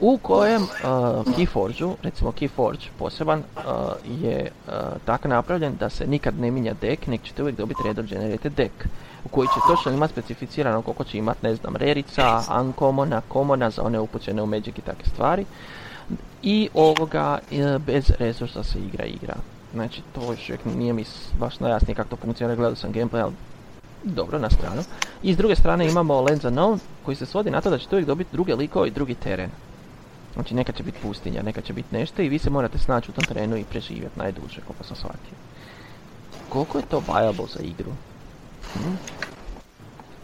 [0.00, 0.68] u kojem uh,
[1.36, 3.62] Keyforgeu, recimo Keyforge poseban, uh,
[4.22, 4.50] je
[5.04, 8.72] tako napravljen da se nikad ne mijenja deck, nek ćete uvijek dobiti random generated deck
[9.24, 13.82] u koji će točno imati specificirano koliko će imati, ne znam, rerica, uncommona, commona za
[13.82, 15.44] one upućene u Magic i takve stvari.
[16.42, 19.34] I ovoga e, bez resursa se igra igra.
[19.72, 21.04] Znači to još uvijek nije mi
[21.40, 23.32] baš najjasnije kako to funkcionira, gledao sam gameplay, ali
[24.04, 24.82] dobro na stranu.
[25.22, 28.06] I s druge strane imamo Lens Unknown koji se svodi na to da ćete uvijek
[28.06, 29.50] dobiti druge likove i drugi teren.
[30.34, 33.14] Znači neka će biti pustinja, neka će biti nešto i vi se morate snaći u
[33.14, 35.36] tom terenu i preživjeti najduže, koliko sam shvatio.
[36.48, 37.92] Koliko je to viable za igru?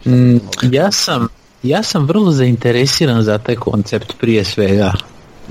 [0.05, 1.27] Mm, ja sam
[1.63, 4.93] ja sam vrlo zainteresiran za taj koncept prije svega.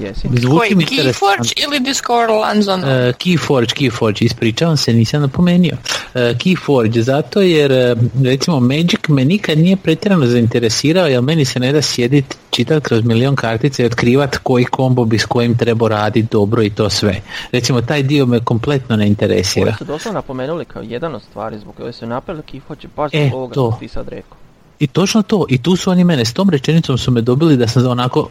[0.01, 0.29] Jesi?
[0.33, 2.85] Zvuči Koji, Keyforge ili Discord Lanzon?
[2.85, 5.77] E, Keyforge, Keyforge, ispričavam se, nisam napomenio.
[6.15, 11.61] E, Keyforge, zato jer e, recimo Magic me nikad nije pretjerano zainteresirao, jer meni se
[11.61, 15.89] ne da sjedit, čitat kroz milion kartica i otkrivat koji kombo bi s kojim trebao
[15.89, 17.21] raditi dobro i to sve.
[17.53, 19.75] Recimo taj dio me kompletno ne Ovo interesira.
[19.79, 23.39] su doslovno napomenuli kao jedan od stvari zbog koje su napravili Keyforge baš E, zbog
[23.39, 23.71] ovoga to.
[23.71, 24.37] što si ti sad rekao.
[24.79, 27.69] I točno to, i tu su oni mene, s tom rečenicom su me dobili da
[27.69, 28.29] sam onako,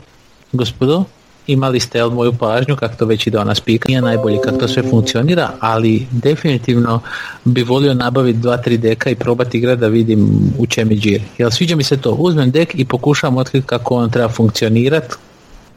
[0.52, 1.04] gospodo,
[1.52, 4.68] imali ste jel, moju pažnju kako to već ide ona spika, nije najbolje kako to
[4.68, 7.02] sve funkcionira, ali definitivno
[7.46, 11.22] bi volio nabaviti dva, tri deka i probati igrat da vidim u čem je džir.
[11.38, 15.16] Jel sviđa mi se to, uzmem dek i pokušam otkriti kako on treba funkcionirat,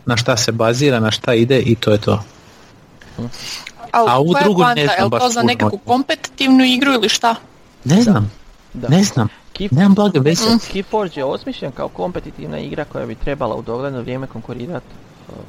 [0.06, 2.22] na šta se bazira, na šta ide i to je to.
[3.90, 7.34] Al, a koja je drugu ne znam baš to za nekakvu kompetitivnu igru ili šta?
[7.84, 8.32] Ne znam,
[8.74, 8.88] Da.
[8.88, 10.44] ne znam, Key- nemam blage veze.
[10.44, 14.86] Keyforge je osmišljen kao kompetitivna igra koja bi trebala u dogledno vrijeme konkurirati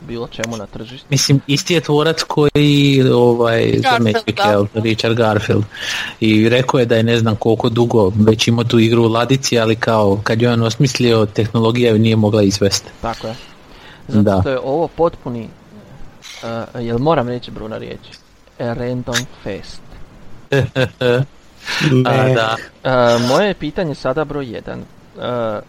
[0.07, 1.07] bilo čemu na tržištu.
[1.09, 4.43] Mislim, isti je tvorac koji ovaj, za Garfield, Magic, da.
[4.43, 5.63] jel, Richard Garfield.
[6.19, 9.59] I rekao je da je ne znam koliko dugo već imao tu igru u ladici,
[9.59, 12.89] ali kao kad je on osmislio, tehnologija ju nije mogla izvesti.
[13.01, 13.35] Tako je.
[14.07, 14.41] Zato Da.
[14.41, 15.47] što je ovo potpuni,
[16.43, 17.99] uh, jel moram reći Bruna riječ,
[18.59, 19.81] random fest.
[22.05, 22.55] A, da.
[22.83, 24.77] Uh, moje je pitanje sada broj 1.
[25.15, 25.63] Uh,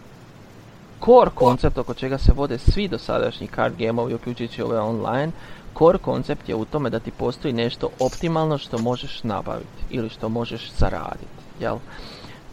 [1.05, 5.31] core koncept oko čega se vode svi dosadašnji card gameovi, uključujući ove online,
[5.77, 10.29] core koncept je u tome da ti postoji nešto optimalno što možeš nabaviti ili što
[10.29, 11.77] možeš zaraditi, jel?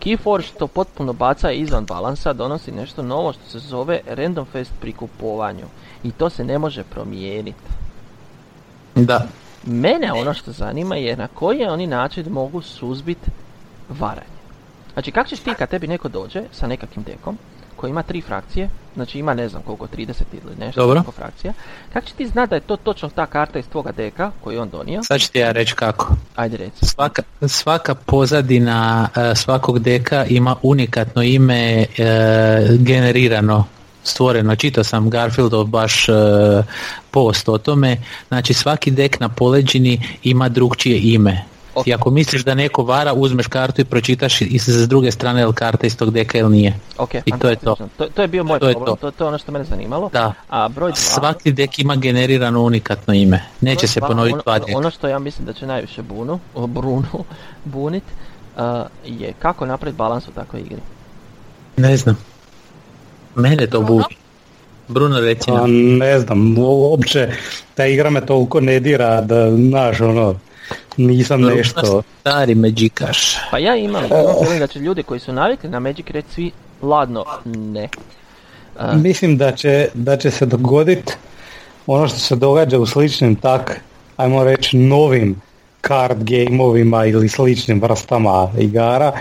[0.05, 4.93] Keyforge to potpuno baca izvan balansa, donosi nešto novo što se zove random fest pri
[4.93, 5.67] kupovanju
[6.03, 7.69] i to se ne može promijeniti.
[8.95, 9.27] da.
[9.67, 13.31] Mene ono što zanima je na koji oni način mogu suzbiti
[13.89, 14.43] varanje.
[14.93, 17.39] Znači kako ćeš ti kad tebi neko dođe sa nekakvim dekom
[17.83, 20.95] koji ima tri frakcije, znači ima ne znam koliko, 30 ili nešto Dobro.
[20.95, 21.53] koliko frakcija,
[21.93, 24.61] kako će ti znati da je to točno ta karta iz tvoga deka koju je
[24.61, 25.03] on donio?
[25.03, 26.15] Sad ću ti ja reći kako.
[26.37, 26.87] Ajde reci.
[26.87, 31.87] Svaka, svaka pozadina e, svakog deka ima unikatno ime e,
[32.79, 33.65] generirano
[34.05, 36.13] stvoreno, čitao sam Garfieldov baš e,
[37.11, 37.97] post o tome,
[38.29, 41.45] znači svaki dek na poleđini ima drugčije ime.
[41.75, 41.87] Ok.
[41.87, 45.47] I ako misliš da neko vara, uzmeš kartu i pročitaš i s druge strane je
[45.47, 46.79] li karta iz tog deka ili nije.
[46.99, 47.77] Ok, I to je to.
[47.97, 49.11] To, to je bio moj To je problem, to.
[49.11, 49.11] to.
[49.11, 50.11] to je ono što mene zanimalo.
[50.13, 50.33] Da.
[50.49, 53.45] A broj dva, Svaki dek ima generirano unikatno ime.
[53.61, 54.79] Neće broj se ponoviti ono, dva ono, deka.
[54.79, 57.25] ono što ja mislim da će najviše bunu, o, Brunu
[57.65, 58.05] bunit,
[58.57, 58.63] uh,
[59.07, 60.81] je kako napraviti balans u takvoj igri.
[61.77, 62.19] Ne znam.
[63.35, 64.17] Mene to budi.
[64.89, 65.51] Bruno reci
[65.99, 67.29] ne znam, uopće
[67.75, 70.35] ta igra me toliko ne dira da, znaš, ono,
[70.97, 72.03] nisam nešto...
[72.21, 73.37] Stari međikaš.
[73.51, 76.51] Pa ja imam, imam feeling da će ljudi koji su navikli na Magic reći svi
[76.83, 77.89] ladno ne.
[78.79, 81.13] A, Mislim da će, da će se dogoditi
[81.87, 83.81] ono što se događa u sličnim tak,
[84.17, 85.41] ajmo reći, novim
[85.87, 89.13] card gameovima ili sličnim vrstama igara.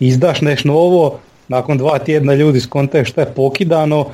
[0.00, 4.06] Izdaš nešto novo, nakon dva tjedna ljudi skontaju što je pokidano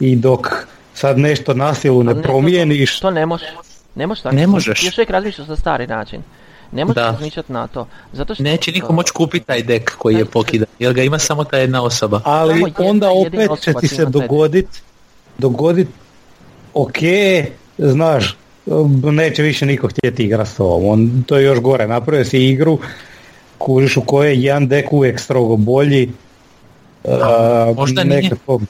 [0.00, 3.48] i dok sad nešto na silu ali ne to- promijeniš, To, ne možeš.
[3.94, 4.36] Ne možeš tako.
[4.36, 4.84] Ne možeš.
[4.84, 6.22] Još uvijek razmišljaš na stari način.
[6.72, 7.86] Ne možeš razmišljati na to.
[8.12, 11.44] Zato što, Neće niko moći kupiti taj dek koji je pokidan, jer ga ima samo
[11.44, 12.20] ta jedna osoba.
[12.24, 14.66] Ali Samo jedna onda opet će ti se taj dogodit,
[15.38, 15.88] dogodit,
[16.74, 16.96] ok,
[17.78, 18.36] znaš,
[19.02, 20.88] neće više niko htjeti igrati s tobom.
[20.88, 22.78] On, to je još gore, napravio si igru,
[23.58, 26.12] kužiš u kojoj je jedan dek uvijek strogo bolji.
[27.08, 28.22] a, možda nije.
[28.22, 28.60] nekako-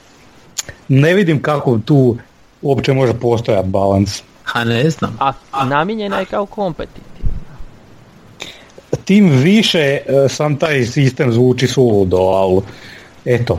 [0.89, 2.17] ne vidim kako tu
[2.63, 4.23] uopće može postojati balans.
[4.53, 5.17] A ne znam.
[5.21, 5.33] A
[5.65, 7.12] namijenjena je kao kompetitivna.
[9.05, 12.61] Tim više e, sam taj sistem zvuči suludo, ali
[13.25, 13.59] eto,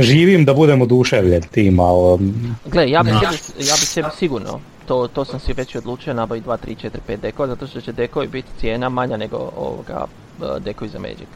[0.00, 2.18] živim da budem oduševljen tim, ali
[2.66, 3.18] Gle, ja bi, Da.
[3.18, 6.90] sebi, ja bi sebi sigurno, to, to sam si već odlučio nabaviti 2, 3, 4,
[7.08, 10.04] 5 dekova, zato što će dekovi biti cijena manja nego ovoga
[10.42, 11.28] e, dekovi za Magic.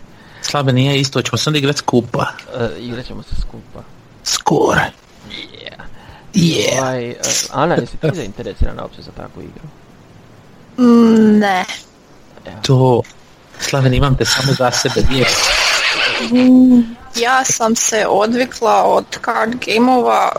[0.43, 2.27] Slabe nije isto, ćemo sad igrat skupa.
[2.59, 3.83] E, igrat ćemo se skupa.
[4.25, 4.81] Skoro.
[5.31, 5.81] Yeah.
[6.35, 6.81] Yeah.
[6.81, 7.15] Ovaj,
[7.53, 9.69] Ana, jesi ti zainteresirana uopće za takvu igru?
[10.79, 11.65] Mm, ne.
[12.63, 13.03] To...
[13.61, 15.27] Slaven, imam te samo za sebe, nije
[17.17, 20.33] Ja sam se odvikla od card gameova.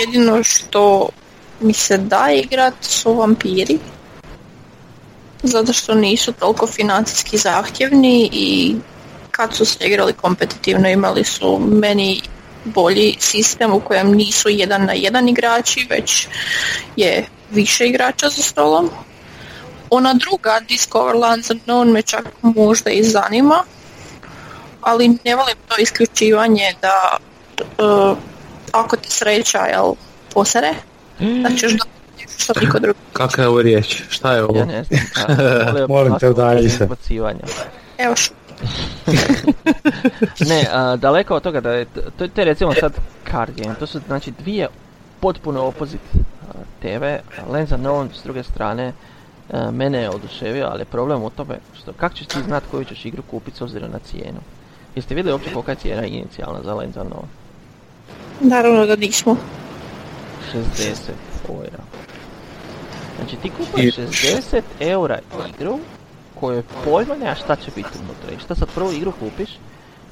[0.00, 1.08] Jedino što
[1.60, 3.78] mi se da igrat su vampiri.
[5.42, 8.76] Zato što nisu toliko financijski zahtjevni i
[9.30, 12.22] kad su se igrali kompetitivno imali su meni
[12.64, 16.28] bolji sistem u kojem nisu jedan na jedan igrači, već
[16.96, 18.90] je više igrača za stolom.
[19.90, 23.64] Ona druga, Discover Lands Unknown, me čak možda i zanima,
[24.80, 27.16] ali ne volim to isključivanje da
[27.60, 27.62] e,
[28.72, 29.92] ako te sreća jel,
[30.34, 30.74] posere,
[31.18, 31.98] da ćeš dobiti
[32.38, 32.98] što niko drugi.
[33.12, 34.02] Kakva je ovo riječ?
[34.08, 34.58] Šta je ovo?
[34.58, 35.00] Ja ne znam.
[35.88, 36.88] Molim te, udalji se.
[37.98, 38.34] Evo što.
[40.48, 41.84] Ne, a, daleko od toga da je,
[42.18, 42.92] to, to je recimo sad
[43.30, 44.68] card game, to su znači dvije
[45.20, 47.04] potpuno opozit a, TV,
[47.52, 48.92] Lens Unknown s druge strane
[49.52, 52.84] a, mene je oduševio, ali je problem u tome što kako ćeš ti znat koju
[52.84, 54.40] ćeš igru kupiti s obzirom na cijenu.
[54.94, 57.24] Jeste vidjeli uopće kolika je cijena inicijalna za Lens Unknown?
[58.40, 59.36] Naravno da nismo.
[60.54, 60.94] 60
[61.48, 61.82] eura.
[63.16, 65.18] Znači ti kupuješ 60 eura
[65.48, 65.78] igru
[66.40, 69.50] kojoj pojma nemaš šta će biti unutra i šta sad prvu igru kupiš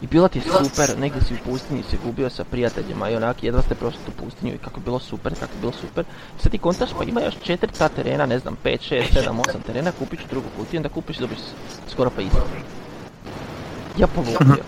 [0.03, 3.63] i bila ti super, negdje si u pustinji se gubio sa prijateljima i onak jedva
[3.63, 6.05] ste prošli tu pustinju i kako je bilo super, kako je bilo super.
[6.39, 9.43] I sad ti kontaš pa ima još četiri ta terena, ne znam, 5, 6, 7,
[9.43, 11.39] 8 terena, kupit ću drugu kutiju, onda kupiš i dobiš
[11.91, 12.47] skoro pa isto.
[13.99, 14.65] Ja poludio.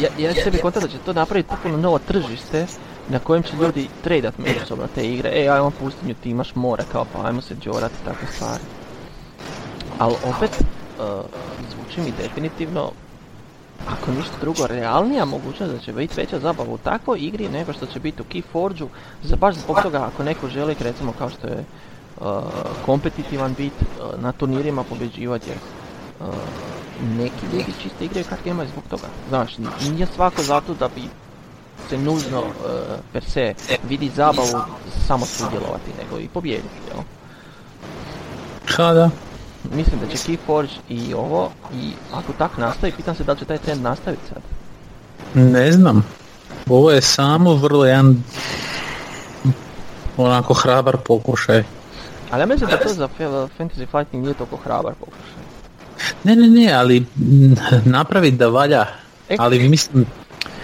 [0.00, 2.66] Ja, ja sebi kontam da će to napraviti potpuno novo tržište
[3.08, 5.30] na kojem će ljudi tradat međusobno te igre.
[5.34, 8.62] E, imam pustinju, ti imaš more, kao pa ajmo se džorati takve stvari.
[9.98, 11.24] Ali opet, uh,
[11.70, 12.92] zvuči mi definitivno,
[13.88, 17.86] ako ništa drugo, realnija mogućnost da će biti veća zabava u takvoj igri nego što
[17.86, 18.88] će biti u Keyforge-u,
[19.22, 21.64] za baš zbog toga ako neko želi, recimo kao što je
[22.20, 22.26] uh,
[22.86, 25.58] kompetitivan bit, uh, na turnirima pobjeđivati jer
[26.20, 26.26] uh,
[27.18, 29.08] neki ljudi čisto igraju card game zbog toga.
[29.28, 29.58] Znaš,
[29.90, 31.02] nije svako zato da bi
[31.88, 32.42] se nužno
[33.12, 33.54] per se
[33.88, 34.60] vidi zabavu
[35.06, 37.02] samo sudjelovati, nego i pobijediti, jel?
[38.66, 39.10] Ha, da.
[39.74, 43.44] Mislim da će Keyforge i ovo, i ako tak nastavi, pitam se da li će
[43.44, 44.42] taj trend nastaviti sad.
[45.34, 46.06] Ne znam.
[46.68, 48.22] Ovo je samo vrlo jedan
[50.16, 51.64] onako hrabar pokušaj.
[52.30, 55.42] Ali ja mislim da to za fa- Fantasy Fighting nije toliko hrabar pokušaj.
[56.24, 57.06] Ne, ne, ne, ali
[57.84, 58.86] napraviti da valja.
[59.28, 59.36] E.
[59.38, 60.06] Ali mislim,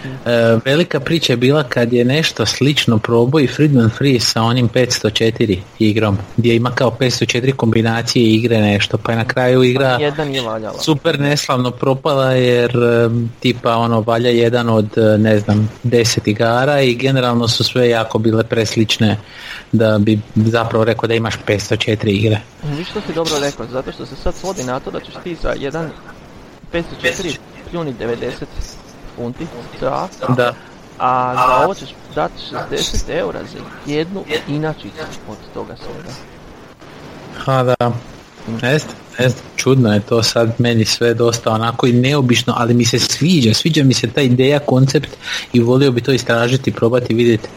[0.05, 4.69] e, velika priča je bila kad je nešto slično probao i Friedman Free sa onim
[4.69, 9.99] 504 igrom, gdje ima kao 504 kombinacije igre nešto, pa je na kraju igra
[10.47, 10.79] valjala.
[10.79, 16.81] super neslavno propala jer em, tipa ono valja jedan od e, ne znam 10 igara
[16.81, 19.17] i generalno su sve jako bile preslične
[19.73, 22.41] da bi zapravo rekao da imaš 504 igre.
[22.77, 25.37] Viš što si dobro rekao, zato što se sad svodi na to da ćeš ti
[25.43, 25.91] za jedan
[26.73, 27.37] 504
[27.71, 28.45] pljuni 90
[29.17, 29.47] funti
[29.81, 30.55] CA, Da.
[30.99, 32.35] a za ovo ćeš dati
[32.71, 33.59] 60 eura za
[33.93, 34.99] jednu inačicu
[35.29, 36.15] od toga svega.
[37.45, 37.75] Ha da.
[37.81, 38.01] Znam,
[39.19, 42.99] ne znam, čudno je to sad meni sve dosta onako i neobično, ali mi se
[42.99, 45.11] sviđa, sviđa mi se ta ideja, koncept
[45.53, 47.49] i volio bi to istražiti, probati vidjeti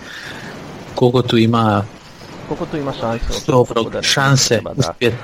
[0.95, 1.85] koliko tu ima
[2.47, 3.25] Koliko tu ima šanse?
[3.91, 4.73] da- šanse treba.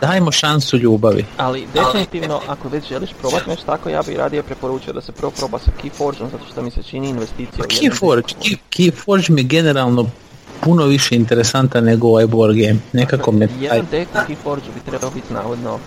[0.02, 1.26] Dajmo šansu ljubavi.
[1.38, 5.32] Ali definitivno, ako već želiš probati nešto tako, ja bih radije preporučio da se prvo
[5.32, 8.36] proba sa Keyforgeom, zato što mi se čini investicija u jedan Keyforge.
[8.42, 10.06] Key- Keyforge mi generalno
[10.62, 12.80] puno više interesantan nego ovaj board game.
[12.94, 13.58] Nekako me taj...
[13.62, 15.80] Jedan deck u Keyforgeu bi trebao biti navodno uh,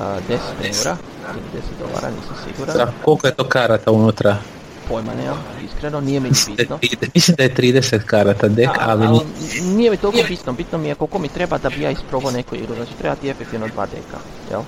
[0.00, 0.96] 10 eura,
[1.30, 2.76] ili 10 dolara, nisam siguran.
[2.76, 4.36] Da, koliko je to karata unutra?
[4.82, 6.78] Pojma nemam, iskreno, nije mi ni bitno.
[7.14, 10.88] Mislim da je 30 karata dek, ali ali ni- nije mi toliko bitno, bitno mi
[10.88, 13.86] je koliko mi treba da bi ja isprobao neku igru, znači treba ti efektivno dva
[13.86, 14.18] deka,
[14.50, 14.60] jel?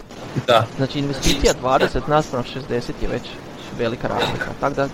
[0.47, 0.67] da.
[0.77, 3.23] Znači investicija 20 naspram 60 je već
[3.79, 4.89] velika razlika, tako da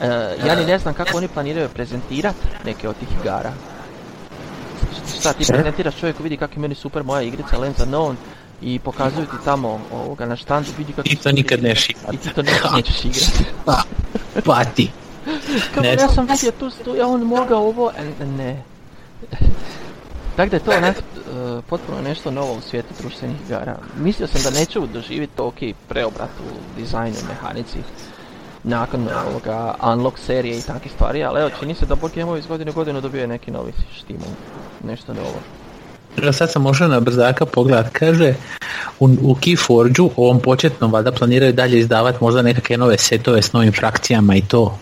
[0.00, 0.08] e,
[0.46, 3.52] ja ni ne znam kako oni planiraju prezentirati neke od tih igara.
[5.20, 8.14] Šta ti prezentiraš čovjeku, vidi kako je meni super moja igrica Lands Unknown
[8.62, 12.14] i pokazuju ti tamo ovoga na štandu, vidi kako I to nikad neš igrat.
[12.14, 13.44] I ti to nikad nećeš igrati.
[13.64, 13.82] Pa,
[14.44, 14.90] pati.
[15.74, 18.62] Kako Ne ja sam vidio tu stu, ja on mogao ovo, a ne.
[20.36, 21.02] Tako da je to onak, e,
[21.68, 23.78] potpuno nešto novo u svijetu društvenih igara.
[23.98, 27.78] Mislio sam da neću doživjeti toliki preobrat u dizajnu i mehanici
[28.66, 32.70] nakon ovoga unlock serije i takvih stvari, ali evo čini se da board iz godine
[32.70, 34.28] u godinu dobije neki novi štimul,
[34.84, 35.40] nešto novo.
[36.22, 38.34] Evo sad sam možao na brzaka pogledat, kaže
[39.00, 43.72] u, u Keyforge-u, ovom početnom valjda planiraju dalje izdavati možda nekakve nove setove s novim
[43.72, 44.78] frakcijama i to,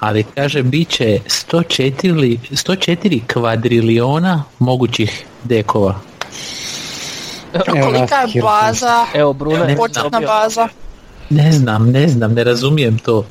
[0.00, 6.00] ali kaže bit će 104, 104 kvadriliona mogućih dekova.
[7.54, 10.68] Evo Kolika je baza, Evo Bruno početna baza?
[11.30, 13.26] Ne znam, ne znam, ne razumijem to.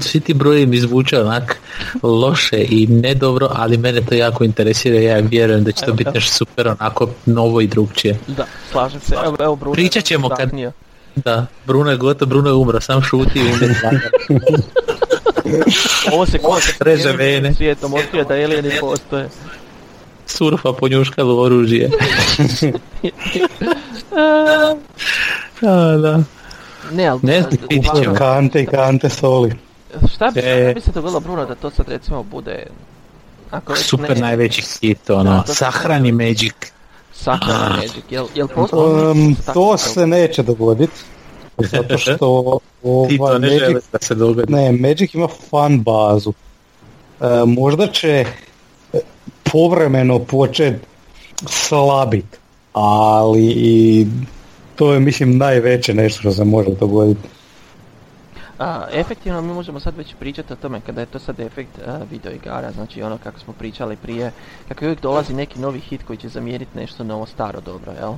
[0.00, 1.56] Svi ti brojevi mi zvuče onak
[2.02, 6.32] loše i nedobro, ali mene to jako interesira ja vjerujem da će to biti nešto
[6.32, 8.18] super onako novo i drugčije.
[8.26, 10.72] Da, slažem se, evo, evo Bruno Pričat ćemo kad-.
[11.16, 13.68] Da, Bruno je gotov, Bruno je umro, sam šuti i umre.
[16.12, 16.38] Ovo se
[16.80, 17.54] Reže vene.
[17.54, 19.28] svijetom otkrio da alieni postoje.
[20.26, 21.90] surfa ponjuškalo oružje.
[25.62, 26.22] A, da.
[26.92, 28.14] Ne, ali Ne znam, ćemo.
[28.14, 29.52] Kante i kante soli.
[30.14, 30.64] Šta bi, E.
[30.64, 32.66] šta bi se dogodilo Bruno da to sad recimo bude
[33.50, 36.54] ako Super ne, najveći hit, ono, Da, sahrani Magic.
[37.12, 39.10] sahrana Magic, jel, jel postoji?
[39.10, 40.92] Um, to se neće dogoditi.
[41.58, 42.10] Zato što
[43.08, 44.52] Ti to ovaj, ne Magic, da se dogodi.
[44.52, 46.32] ne, Magic ima fan bazu.
[47.20, 48.24] E, možda će
[48.92, 48.98] e,
[49.44, 50.74] povremeno počet
[51.46, 52.26] slabit,
[52.72, 54.06] ali i
[54.80, 57.28] to je mislim najveće nešto što se može dogoditi.
[58.58, 61.98] A, efektivno mi možemo sad već pričati o tome kada je to sad efekt a,
[62.10, 64.32] video igara, znači ono kako smo pričali prije,
[64.68, 68.14] kako uvijek dolazi neki novi hit koji će zamijeniti nešto novo staro dobro, jel?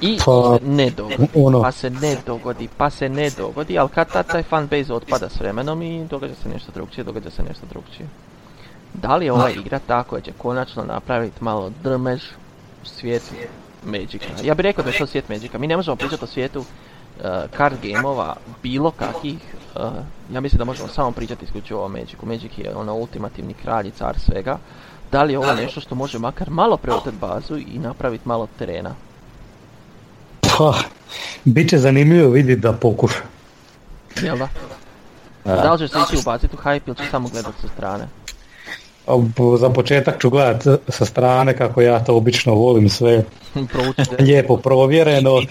[0.00, 1.62] I Pa, se ne dogodi, ono.
[1.62, 5.40] pa se ne dogodi, pa se ne dogodi, ali kad tad taj fanbase otpada s
[5.40, 8.08] vremenom i događa se nešto drugčije, događa se nešto drugčije.
[8.94, 12.22] Da li je ova igra ta koja će konačno napraviti malo drmež
[12.82, 13.34] u svijetu
[13.84, 14.26] Magica?
[14.44, 15.58] Ja bih rekao da je to svijet Magica.
[15.58, 16.66] Mi ne možemo pričati o svijetu uh,
[17.56, 19.38] card gameova bilo kakvih.
[19.76, 19.82] uh,
[20.32, 22.16] ja mislim da možemo samo pričati isključivo o Magicu.
[22.22, 24.58] Magic je ono ultimativni kralj i car svega.
[25.12, 28.94] Da li je ovo nešto što može makar malo preoteti bazu i napraviti malo terena?
[30.40, 30.74] Pa,
[31.44, 33.22] bit će zanimljivo vidjeti da pokuša.
[34.22, 34.48] Jel da?
[35.44, 38.08] Da li ćeš se ići ubaciti u hype ili ćeš samo gledati sa strane?
[39.58, 43.24] Za početak ću gledat sa strane kako ja to obično volim sve
[44.26, 45.42] lijepo provjereno.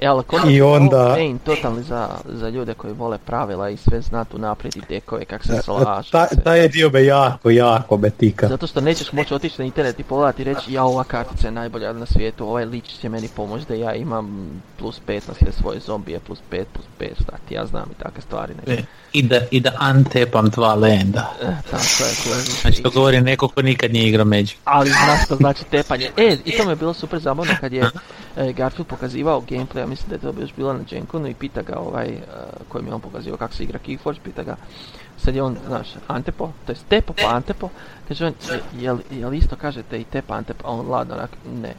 [0.00, 4.00] E, ali konačno I onda- main totalni za, za ljude koji vole pravila i sve
[4.00, 6.10] znati unaprijed i dekove kak se slaže.
[6.10, 6.42] Ta, sve.
[6.42, 8.48] taj je dio me jako, jako me tika.
[8.48, 11.52] Zato što nećeš moći otići na internet i pogledati i reći ja ova kartica je
[11.52, 15.52] najbolja na svijetu, ovaj lič će meni pomoći da ja imam plus 5 na sve
[15.52, 18.54] svoje zombije, plus 5, plus 5, šta ti ja znam i takve stvari.
[18.66, 18.74] Ne.
[18.74, 18.82] E,
[19.12, 21.32] I da, i da untapam dva lenda.
[21.70, 22.60] Tako je, kužiš.
[22.62, 24.56] Znači to govori neko ko nikad nije igrao Magic.
[24.64, 26.10] ali znaš što znači tepanje.
[26.16, 27.90] E, i to mi je bilo super zabavno kad je
[28.38, 31.62] e, Garfield pokazivao gameplay, ja mislim da je to još bilo na Genkonu i pita
[31.62, 32.20] ga ovaj, e,
[32.68, 34.56] koji mi je on pokazivao kako se igra Keyforge, pita ga,
[35.18, 37.68] sad je on, znaš, Antepo, to je Tepo pa Antepo,
[38.08, 41.74] kaže on, "Je- jel, jel isto kažete i Tepa Antepo, a on ladno onak, ne.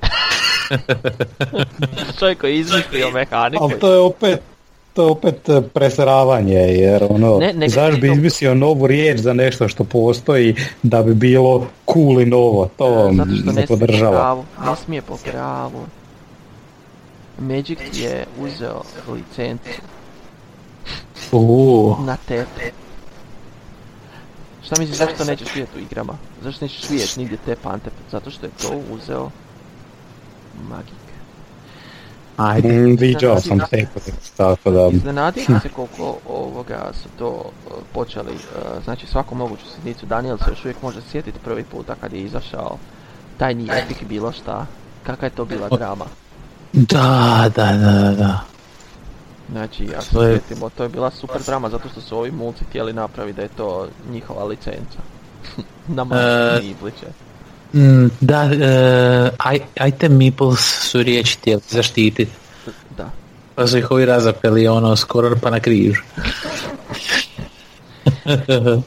[2.18, 3.58] Čovjek koji je izmislio mehanike.
[3.60, 4.40] Ali to je opet
[4.92, 9.32] to je opet e, preseravanje jer ono, Ne, ne, zašto bi izmislio novu riječ za
[9.32, 10.52] nešto što postoji
[10.82, 14.10] da bi bilo cool i novo, to E, Zato što ne ne smije po podržava.
[14.12, 15.86] pravu, ne smije po pravu.
[17.40, 19.70] Magic je uzeo licencu
[21.32, 22.72] Uuu, na tebe.
[24.64, 26.12] Šta misliš zašto nećeš vidjeti u igrama?
[26.42, 27.90] Zašto nećeš vidjeti nigdje te pante?
[28.10, 29.30] Zato što je to uzeo
[30.68, 30.94] Magik.
[32.36, 32.68] ajde.
[32.68, 33.86] Mm, Viđao sam te
[34.36, 39.64] tako da Iznenadio sam se koliko ovoga su to uh, počeli, uh, znači svaku moguću
[39.74, 40.06] sitnicu.
[40.06, 42.78] Daniel se još uvijek može sjetiti prvi puta kad je izašao
[43.38, 44.66] tajni epic bilo šta.
[45.02, 46.04] Kakva je to bila drama?
[46.72, 48.40] Da, da, da, da.
[49.52, 52.64] Znači, ja se je- sjetimo, to je bila super drama zato što su ovi mulci
[52.64, 54.98] htjeli napraviti da je to njihova licenca.
[55.88, 57.06] Nama E, uh, ibliče.
[57.74, 60.60] Mm, da, e, aj, item meeples
[60.90, 62.32] su riječi htjeli zaštititi.
[62.96, 63.10] Da.
[63.54, 65.96] Pa su ih ovi razapeli ono skoro pa na križ.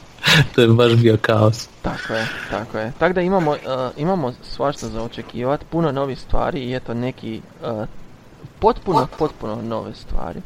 [0.56, 1.68] to je baš bio kaos.
[1.84, 2.92] Tako je, tako je.
[3.00, 3.58] Tako da imamo, uh,
[3.98, 7.86] imamo svašta za očekivati, puno novih stvari i eto neki uh,
[8.60, 10.42] potpuno, potpuno nove stvari.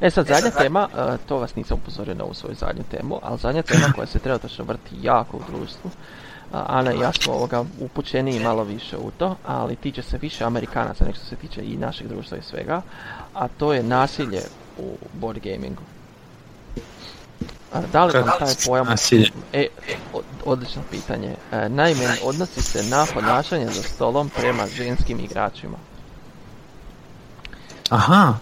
[0.00, 3.38] E sad, zadnja tema, uh, to vas nisam upozorio na ovu svoju zadnju temu, ali
[3.38, 5.92] zadnja tema koja se trenutno vrti jako u društvu, uh,
[6.52, 11.04] Ana i ja smo ovoga upućeniji malo više u to, ali tiče se više Amerikanaca
[11.04, 12.82] nego što se tiče i našeg društva i svega,
[13.34, 14.40] a to je nasilje
[14.78, 15.82] u board gamingu.
[17.72, 18.86] A da li vam taj pojam...
[18.86, 19.30] Nasilje.
[19.52, 19.66] E,
[20.12, 21.34] od- odlično pitanje.
[21.52, 25.76] E, naime, odnosi se na ponašanje za stolom prema ženskim igračima.
[27.90, 28.34] Aha,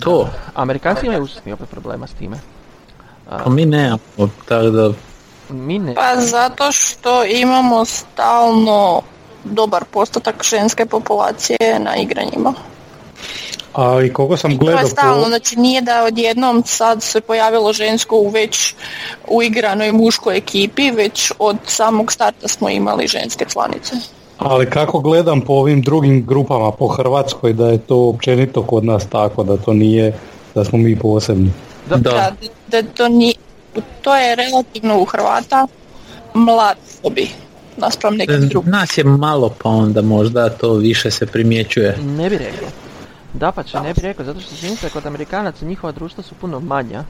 [0.00, 0.28] to.
[0.54, 2.36] Amerikanci imaju užasni opet problema s time.
[3.28, 3.98] Pa mi nemamo,
[4.48, 4.90] tako da...
[5.50, 5.94] Mi ne...
[5.94, 9.02] Pa zato što imamo stalno
[9.44, 12.54] dobar postotak ženske populacije na igranjima.
[13.72, 15.28] Ali koliko sam I to je gledao stalno, po...
[15.28, 18.74] znači nije da odjednom sad se pojavilo žensko u već
[19.28, 23.96] uigranoj muškoj ekipi, već od samog starta smo imali ženske članice.
[24.38, 29.06] Ali kako gledam po ovim drugim grupama po Hrvatskoj da je to općenito kod nas
[29.08, 30.18] tako, da to nije,
[30.54, 31.52] da smo mi posebni.
[31.88, 32.10] Da, Da.
[32.10, 32.32] Da,
[32.68, 33.34] da to, ni,
[34.02, 35.66] to je relativno u Hrvata
[36.34, 37.28] mlad dobi
[37.76, 38.70] naspram nekih drugih.
[38.70, 41.96] Nas je malo pa onda možda to više se primjećuje.
[42.02, 42.68] Ne bi rekao.
[43.34, 47.04] Dapače, ne bi rekao, zato što čini se kod Amerikanaca njihova društva su puno manja.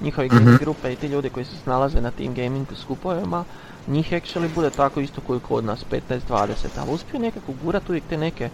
[0.00, 3.44] Njihove gaming grupe i ti ljudi koji se snalaze na tim gaming skupovima,
[3.86, 8.18] njih actually bude tako isto koji kod nas, 15-20, ali uspiju nekako gurati uvijek te
[8.18, 8.48] neke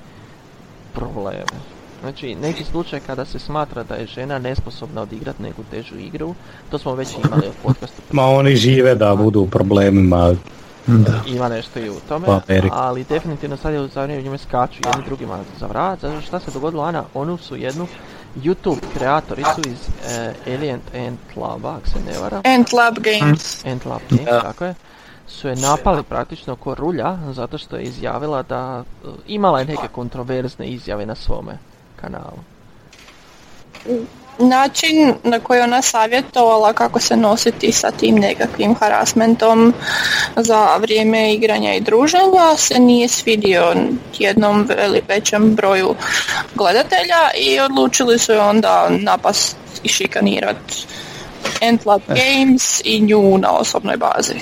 [0.93, 1.61] probleme.
[2.01, 6.35] Znači, neki slučaj kada se smatra da je žena nesposobna odigrati neku težu igru,
[6.69, 10.35] to smo već imali od podcasta Ma oni žive da budu u problemima.
[10.99, 11.21] Da.
[11.27, 15.05] ima nešto i u tome, Pa, ali definitivno sad je u zadnje vrijeme skaču jedni
[15.05, 17.87] drugima za vrat, zato što šta se dogodilo, Ana, onu su jednu
[18.37, 23.65] YouTube kreatoricu iz eh, Alien Ant Laba, ako se ne varam, Ant Lab Games.
[23.65, 24.41] Ant Lab Games, Da.
[24.41, 24.75] tako je,
[25.27, 28.85] su je napali praktično ko rulja, zato što je izjavila da
[29.27, 31.59] imala je neke kontroverzne izjave na svome
[31.97, 32.39] kanalu.
[34.41, 39.75] Način na koji je ona savjetovala kako se nositi sa tim nekakvim harasmentom
[40.37, 43.75] za vrijeme igranja i druženja se nije svidio
[44.19, 45.95] jednom veli- većem broju
[46.55, 50.57] gledatelja i odlučili su je onda napast i šikanirat
[51.61, 54.41] Entlab Games i nju na osobnoj bazi.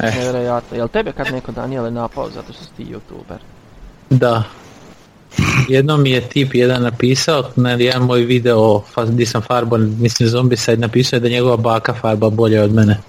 [0.00, 0.12] Eh.
[0.16, 0.76] Nevjerojatno.
[0.76, 3.38] Jel tebe kad neko Daniele napao zato što si ti youtuber?
[4.10, 4.42] Da.
[5.68, 10.76] Jednom mi je tip jedan napisao na jedan moj video gdje sam farbo, mislim zombicide,
[10.76, 13.00] napisao je da njegova baka farba bolje od mene.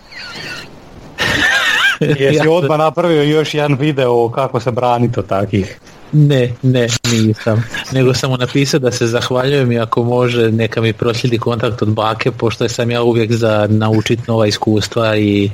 [2.20, 5.80] Jesi odmah napravio još jedan video kako se braniti od takih.
[6.12, 7.64] Ne, ne, nisam.
[7.92, 11.90] Nego sam mu napisao da se zahvaljujem i ako može neka mi proslijedi kontakt od
[11.90, 15.52] bake, pošto sam ja uvijek za naučiti nova iskustva i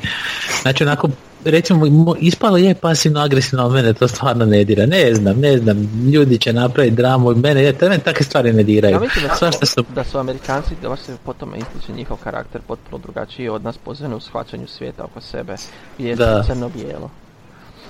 [0.61, 1.09] znači onako
[1.45, 4.85] recimo mo- ispalo je pasivno agresivno ali mene to stvarno ne dira.
[4.85, 8.93] Ne znam, ne znam, ljudi će napraviti dramu, mene, ja, mene takve stvari ne diraju.
[8.93, 12.97] Ja mislim da su, da su Amerikanci, da se po tome ističe njihov karakter potpuno
[12.97, 15.55] drugačiji od nas pozvane u shvaćanju svijeta oko sebe.
[15.97, 16.15] Gdje je
[16.47, 17.09] crno-bijelo.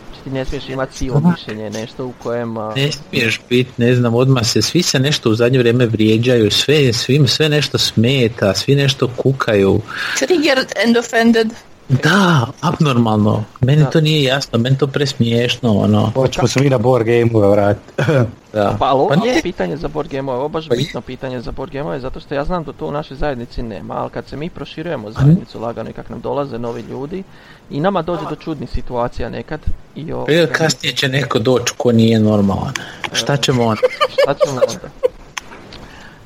[0.09, 2.57] Znači ti ne smiješ imati sivo mišljenje, nešto u kojem...
[2.57, 6.51] a, Ne smiješ biti, ne znam, odmah se, svi se nešto u zadnje vrijeme vrijeđaju,
[6.51, 9.81] sve, svim, sve nešto smeta, svi nešto kukaju.
[10.19, 11.47] Triggered and offended.
[11.89, 13.43] Da, abnormalno.
[13.61, 13.89] Meni Da.
[13.89, 16.11] to nije jasno, meni to presmiješno, ono.
[16.15, 17.93] Hoćemo se mi na board game vratiti.
[18.53, 18.75] Da.
[18.79, 21.01] Pa ali ovo Pa nije pitanje za board game ovo je baš Pa je- bitno
[21.01, 24.09] pitanje za board game zato što ja znam da to u našoj zajednici nema, ali
[24.09, 27.23] kad se mi proširujemo zajednicu lagano i kak nam dolaze novi ljudi
[27.69, 29.59] i nama dođe do čudnih situacija nekad
[29.95, 32.73] i o, Prije kasnije će neko doći ko nije normalan.
[33.11, 33.81] Šta ćemo onda?
[34.13, 34.87] šta ćemo onda?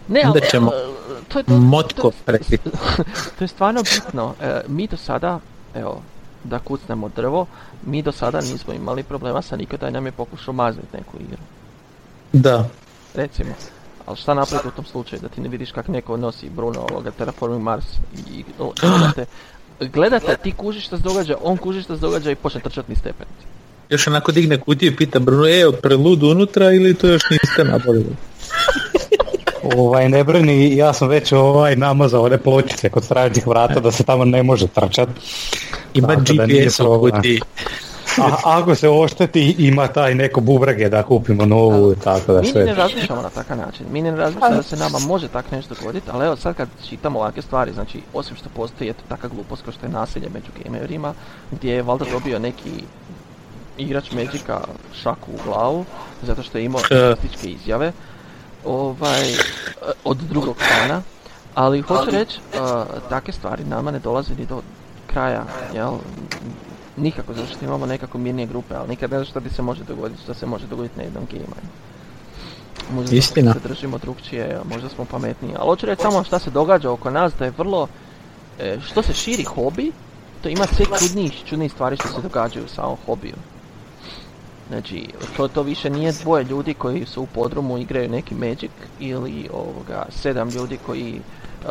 [0.08, 0.74] Ne, Onda ali, ćemo e,
[1.28, 2.32] to je to, Motko to,
[3.38, 4.34] to je stvarno bitno.
[4.42, 5.40] E, mi do sada,
[5.76, 6.02] evo,
[6.44, 7.46] da kucnemo drvo,
[7.86, 11.42] mi do sada nismo imali problema sa niko da nam je pokušao mazniti neku igru.
[12.34, 12.70] Da.
[13.16, 13.50] Recimo.
[14.06, 17.12] Ali šta napraviti u tom slučaju da ti ne vidiš kak neko nosi Bruno ovoga
[17.12, 17.86] Terraforming Mars
[18.32, 19.26] i, o, gledate,
[19.80, 23.00] gledate, ti kužiš šta se događa, on kuži šta se događa i počne trčati niz
[23.00, 23.46] stepenice.
[23.90, 28.16] Još onako digne kutiju i pita Bruno, e, prelud unutra ili to još niste nabavili?
[29.64, 34.04] Ovaj, ne brini, ja sam već ovaj namazao one pločice kod stražnih vrata da se
[34.04, 35.10] tamo ne može trčat.
[35.94, 37.40] Ima GPS u kutiji.
[38.18, 42.64] A ako se ošteti, ima taj neko bubrege da kupimo novu, tako da Mi sve.
[42.64, 43.86] ne razmišljamo na takav način.
[43.92, 47.20] Mi ne razmišljamo da se nama može tak nešto dogoditi, ali evo sad kad čitamo
[47.20, 51.14] ovakve stvari, znači osim što postoji eto takva glupost kao što je nasilje među gamerima,
[51.52, 52.70] gdje je valjda dobio neki
[53.78, 54.60] igrač Magica
[55.02, 55.86] šaku u glavu,
[56.24, 56.96] zato što je imao E.
[56.96, 57.92] rasističke izjave.
[58.66, 59.34] Ovaj,
[60.04, 61.02] od drugog plana,
[61.56, 62.40] ali hoću reći,
[63.10, 64.62] takve stvari nama ne dolaze ni do
[65.08, 65.44] kraja,
[65.74, 65.94] jel?
[66.98, 69.84] Nikako, zato što imamo nekako mirnije grupe, ali nikad ne znaš što bi se može
[69.84, 71.46] dogoditi, što se može dogoditi na jednom game
[72.96, 73.54] Možda Istina.
[73.54, 77.34] se držimo drugčije, možda smo pametniji, ali hoću reći samo šta se događa oko nas,
[77.40, 77.88] da je vrlo,
[78.60, 79.92] e, što se širi hobi,
[80.44, 83.36] to ima sve čudnijih, čudnijih stvari što se događaju u samom hobiju.
[84.72, 85.08] Znači,
[85.38, 90.06] to, to više nije dvoje ljudi koji su u podrumu igraju neki Magic ili ovoga,
[90.10, 91.70] sedam ljudi koji uh,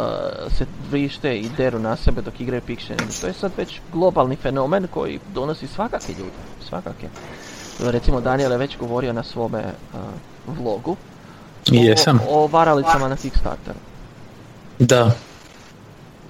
[0.59, 3.21] se vrište i deru na sebe dok igraju Pictionary.
[3.21, 6.31] To je sad već globalni fenomen koji donosi svakake ljudi,
[6.69, 7.09] svakake.
[7.79, 10.01] Recimo Daniel je već govorio na svome uh,
[10.59, 10.97] vlogu
[11.67, 12.21] Jesam.
[12.29, 13.79] O, o varalicama na Kickstarteru.
[14.79, 15.11] Da.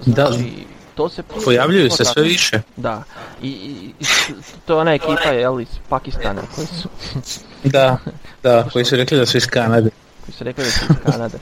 [0.01, 0.65] Znači,
[0.95, 2.61] to se pojavljuju se sve više.
[2.77, 3.03] Da.
[3.41, 3.93] I, i,
[4.65, 6.89] to je ona ekipa jel, iz Pakistana koji su...
[7.63, 7.97] da,
[8.43, 9.89] da, koji su rekli da su iz Kanade.
[10.25, 11.37] Koji su rekli da su iz Kanade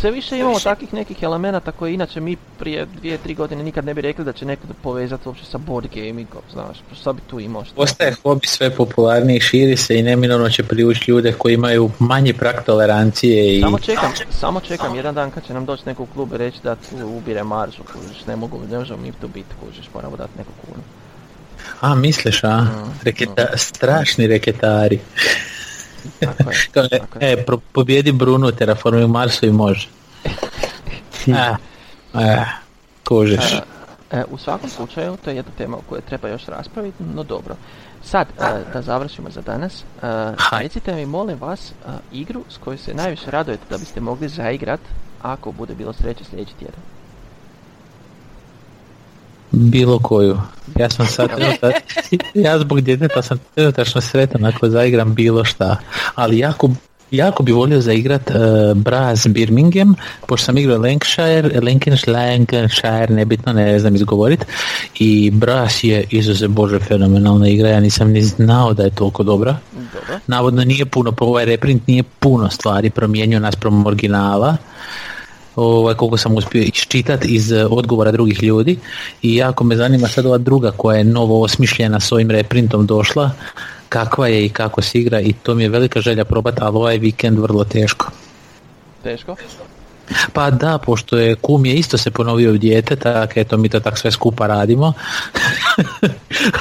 [0.00, 3.94] sve više imamo takvih nekih elemenata koje inače mi prije dvije, tri godine nikad ne
[3.94, 7.64] bi rekli da će neko povezati uopće sa board gamingom, znaš, što bi tu imao
[7.64, 7.74] što?
[7.74, 12.64] Postaje hobi sve popularniji, širi se i neminovno će privući ljude koji imaju manji prak
[12.64, 13.60] tolerancije i...
[13.60, 16.58] Samo čekam, samo čekam jedan dan kad će nam doći neko u klub i reći
[16.64, 20.32] da tu ubire maržu, kužiš, ne mogu, ne možemo mi tu biti, kužiš, moramo dati
[20.38, 20.82] neku kunu.
[21.80, 22.60] A, misliš, a?
[22.60, 23.58] Mm, Reketa, mm.
[23.58, 24.98] Strašni reketari.
[26.20, 29.88] Tako je, E, pro, pobjedi Bruno, terraformi Marsu i može.
[31.26, 31.54] e,
[32.14, 32.44] e,
[33.04, 33.60] kožeš.
[34.10, 37.56] E, u svakom slučaju, to je jedna tema o kojoj treba još raspraviti, no dobro.
[38.02, 40.06] Sad, e, da završimo za danas, e,
[40.52, 44.80] recite mi, molim vas, e, igru s kojoj se najviše radujete da biste mogli zaigrat
[45.22, 46.80] ako bude bilo sreće sljedeći tjedan.
[49.50, 50.38] Bilo koju.
[50.78, 51.30] Ja sam sad
[52.34, 55.76] ja zbog djeteta sam trenutačno sretan ako zaigram bilo šta.
[56.14, 56.70] Ali jako,
[57.10, 59.94] jako bi volio zaigrat uh, Braz Birmingham,
[60.26, 64.44] pošto sam igrao Lancashire, Lancashire, Lancashire, nebitno, ne znam izgovorit.
[64.98, 69.56] I Braz je izuzet bože fenomenalna igra, ja nisam ni znao da je toliko dobra.
[70.26, 74.56] Navodno nije puno, ovaj reprint nije puno stvari promijenio nas prom originala
[75.58, 78.78] ovaj, koliko sam uspio iščitati iz eh, odgovora drugih ljudi
[79.22, 83.30] i jako me zanima sad ova druga koja je novo osmišljena s ovim reprintom došla,
[83.88, 86.98] kakva je i kako se igra i to mi je velika želja probati, ali ovaj
[86.98, 88.10] vikend vrlo teško.
[89.02, 89.36] Teško?
[90.32, 93.80] Pa da, pošto je kum je isto se ponovio u dijete, tako eto mi to
[93.80, 94.92] tako sve skupa radimo.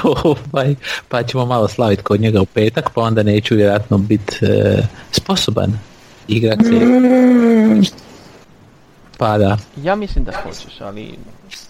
[0.23, 0.75] ovaj,
[1.09, 4.81] pa ćemo malo slaviti kod njega u petak, pa onda neću vjerojatno biti e,
[5.11, 5.79] sposoban
[6.27, 6.79] igrati.
[9.17, 9.57] Pa da.
[9.83, 11.17] Ja mislim da hoćeš, ali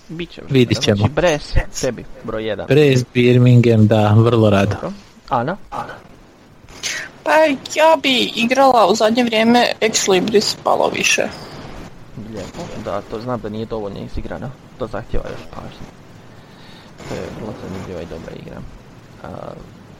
[0.07, 0.41] bit će.
[0.49, 0.97] Vidit ćemo.
[0.97, 2.67] Znači, Bres, tebi, broj jedan.
[2.67, 4.75] Bres, Birmingham, da, vrlo rado.
[5.29, 5.57] Ana?
[5.69, 5.93] Ana?
[7.23, 7.31] Pa
[7.75, 11.23] ja bi igrala u zadnje vrijeme Ex Libris malo više.
[12.33, 14.51] Lijepo, da, to znam da nije dovoljno izigrano.
[14.79, 15.87] To zahtjeva još pažnje.
[17.09, 18.61] To je vrlo zanimljiva i dobra igra.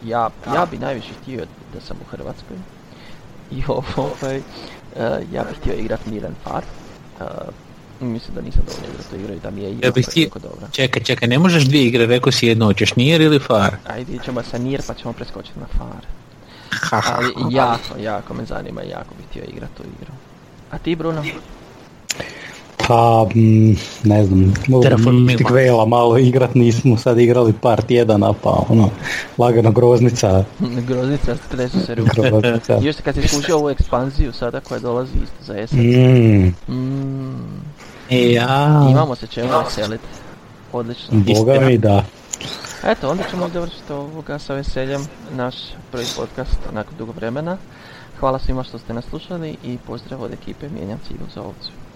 [0.06, 2.58] ja, ja bi najviše htio da sam u Hrvatskoj.
[3.52, 4.42] I ovaj,
[5.32, 6.64] ja bih htio igrat Miran Far.
[8.02, 10.30] Mislim da nisam dovoljno da to igraju, da mi je ja bih ti...
[10.34, 10.68] dobra.
[10.72, 13.76] Čekaj, čekaj, ne možeš dvije igre, rekao si jedno, hoćeš Nier ili Far?
[13.88, 16.06] Ajde, idemo sa Nier pa ćemo preskočiti na Far.
[16.92, 20.14] Ali jako, jako me zanima i jako bih htio igrati tu igru.
[20.72, 21.24] A ti Bruno?
[22.88, 23.28] Pa,
[24.04, 28.90] ne znam, Mystic Vela malo igrat nismo sad igrali par tjedana, pa ono,
[29.38, 30.44] lagano groznica.
[30.60, 32.06] groznica, treću seriju.
[32.16, 32.80] groznica.
[32.88, 35.80] Još kad si skušao ovu ekspanziju sada koja dolazi isto za jesen.
[35.80, 36.74] Mm.
[36.74, 37.68] Mm.
[38.10, 38.88] Ja.
[38.92, 40.08] Imamo se čemu veseliti.
[40.74, 41.20] Odlično.
[41.36, 42.04] Boga mi da.
[42.84, 45.02] Eto, onda ćemo završiti ovoga sa veseljem
[45.36, 45.56] naš
[45.92, 47.58] prvi podcast nakon dugo vremena.
[48.20, 51.72] Hvala svima što ste nas slušali i pozdrav od ekipe Mijenjam cilu za ovcu.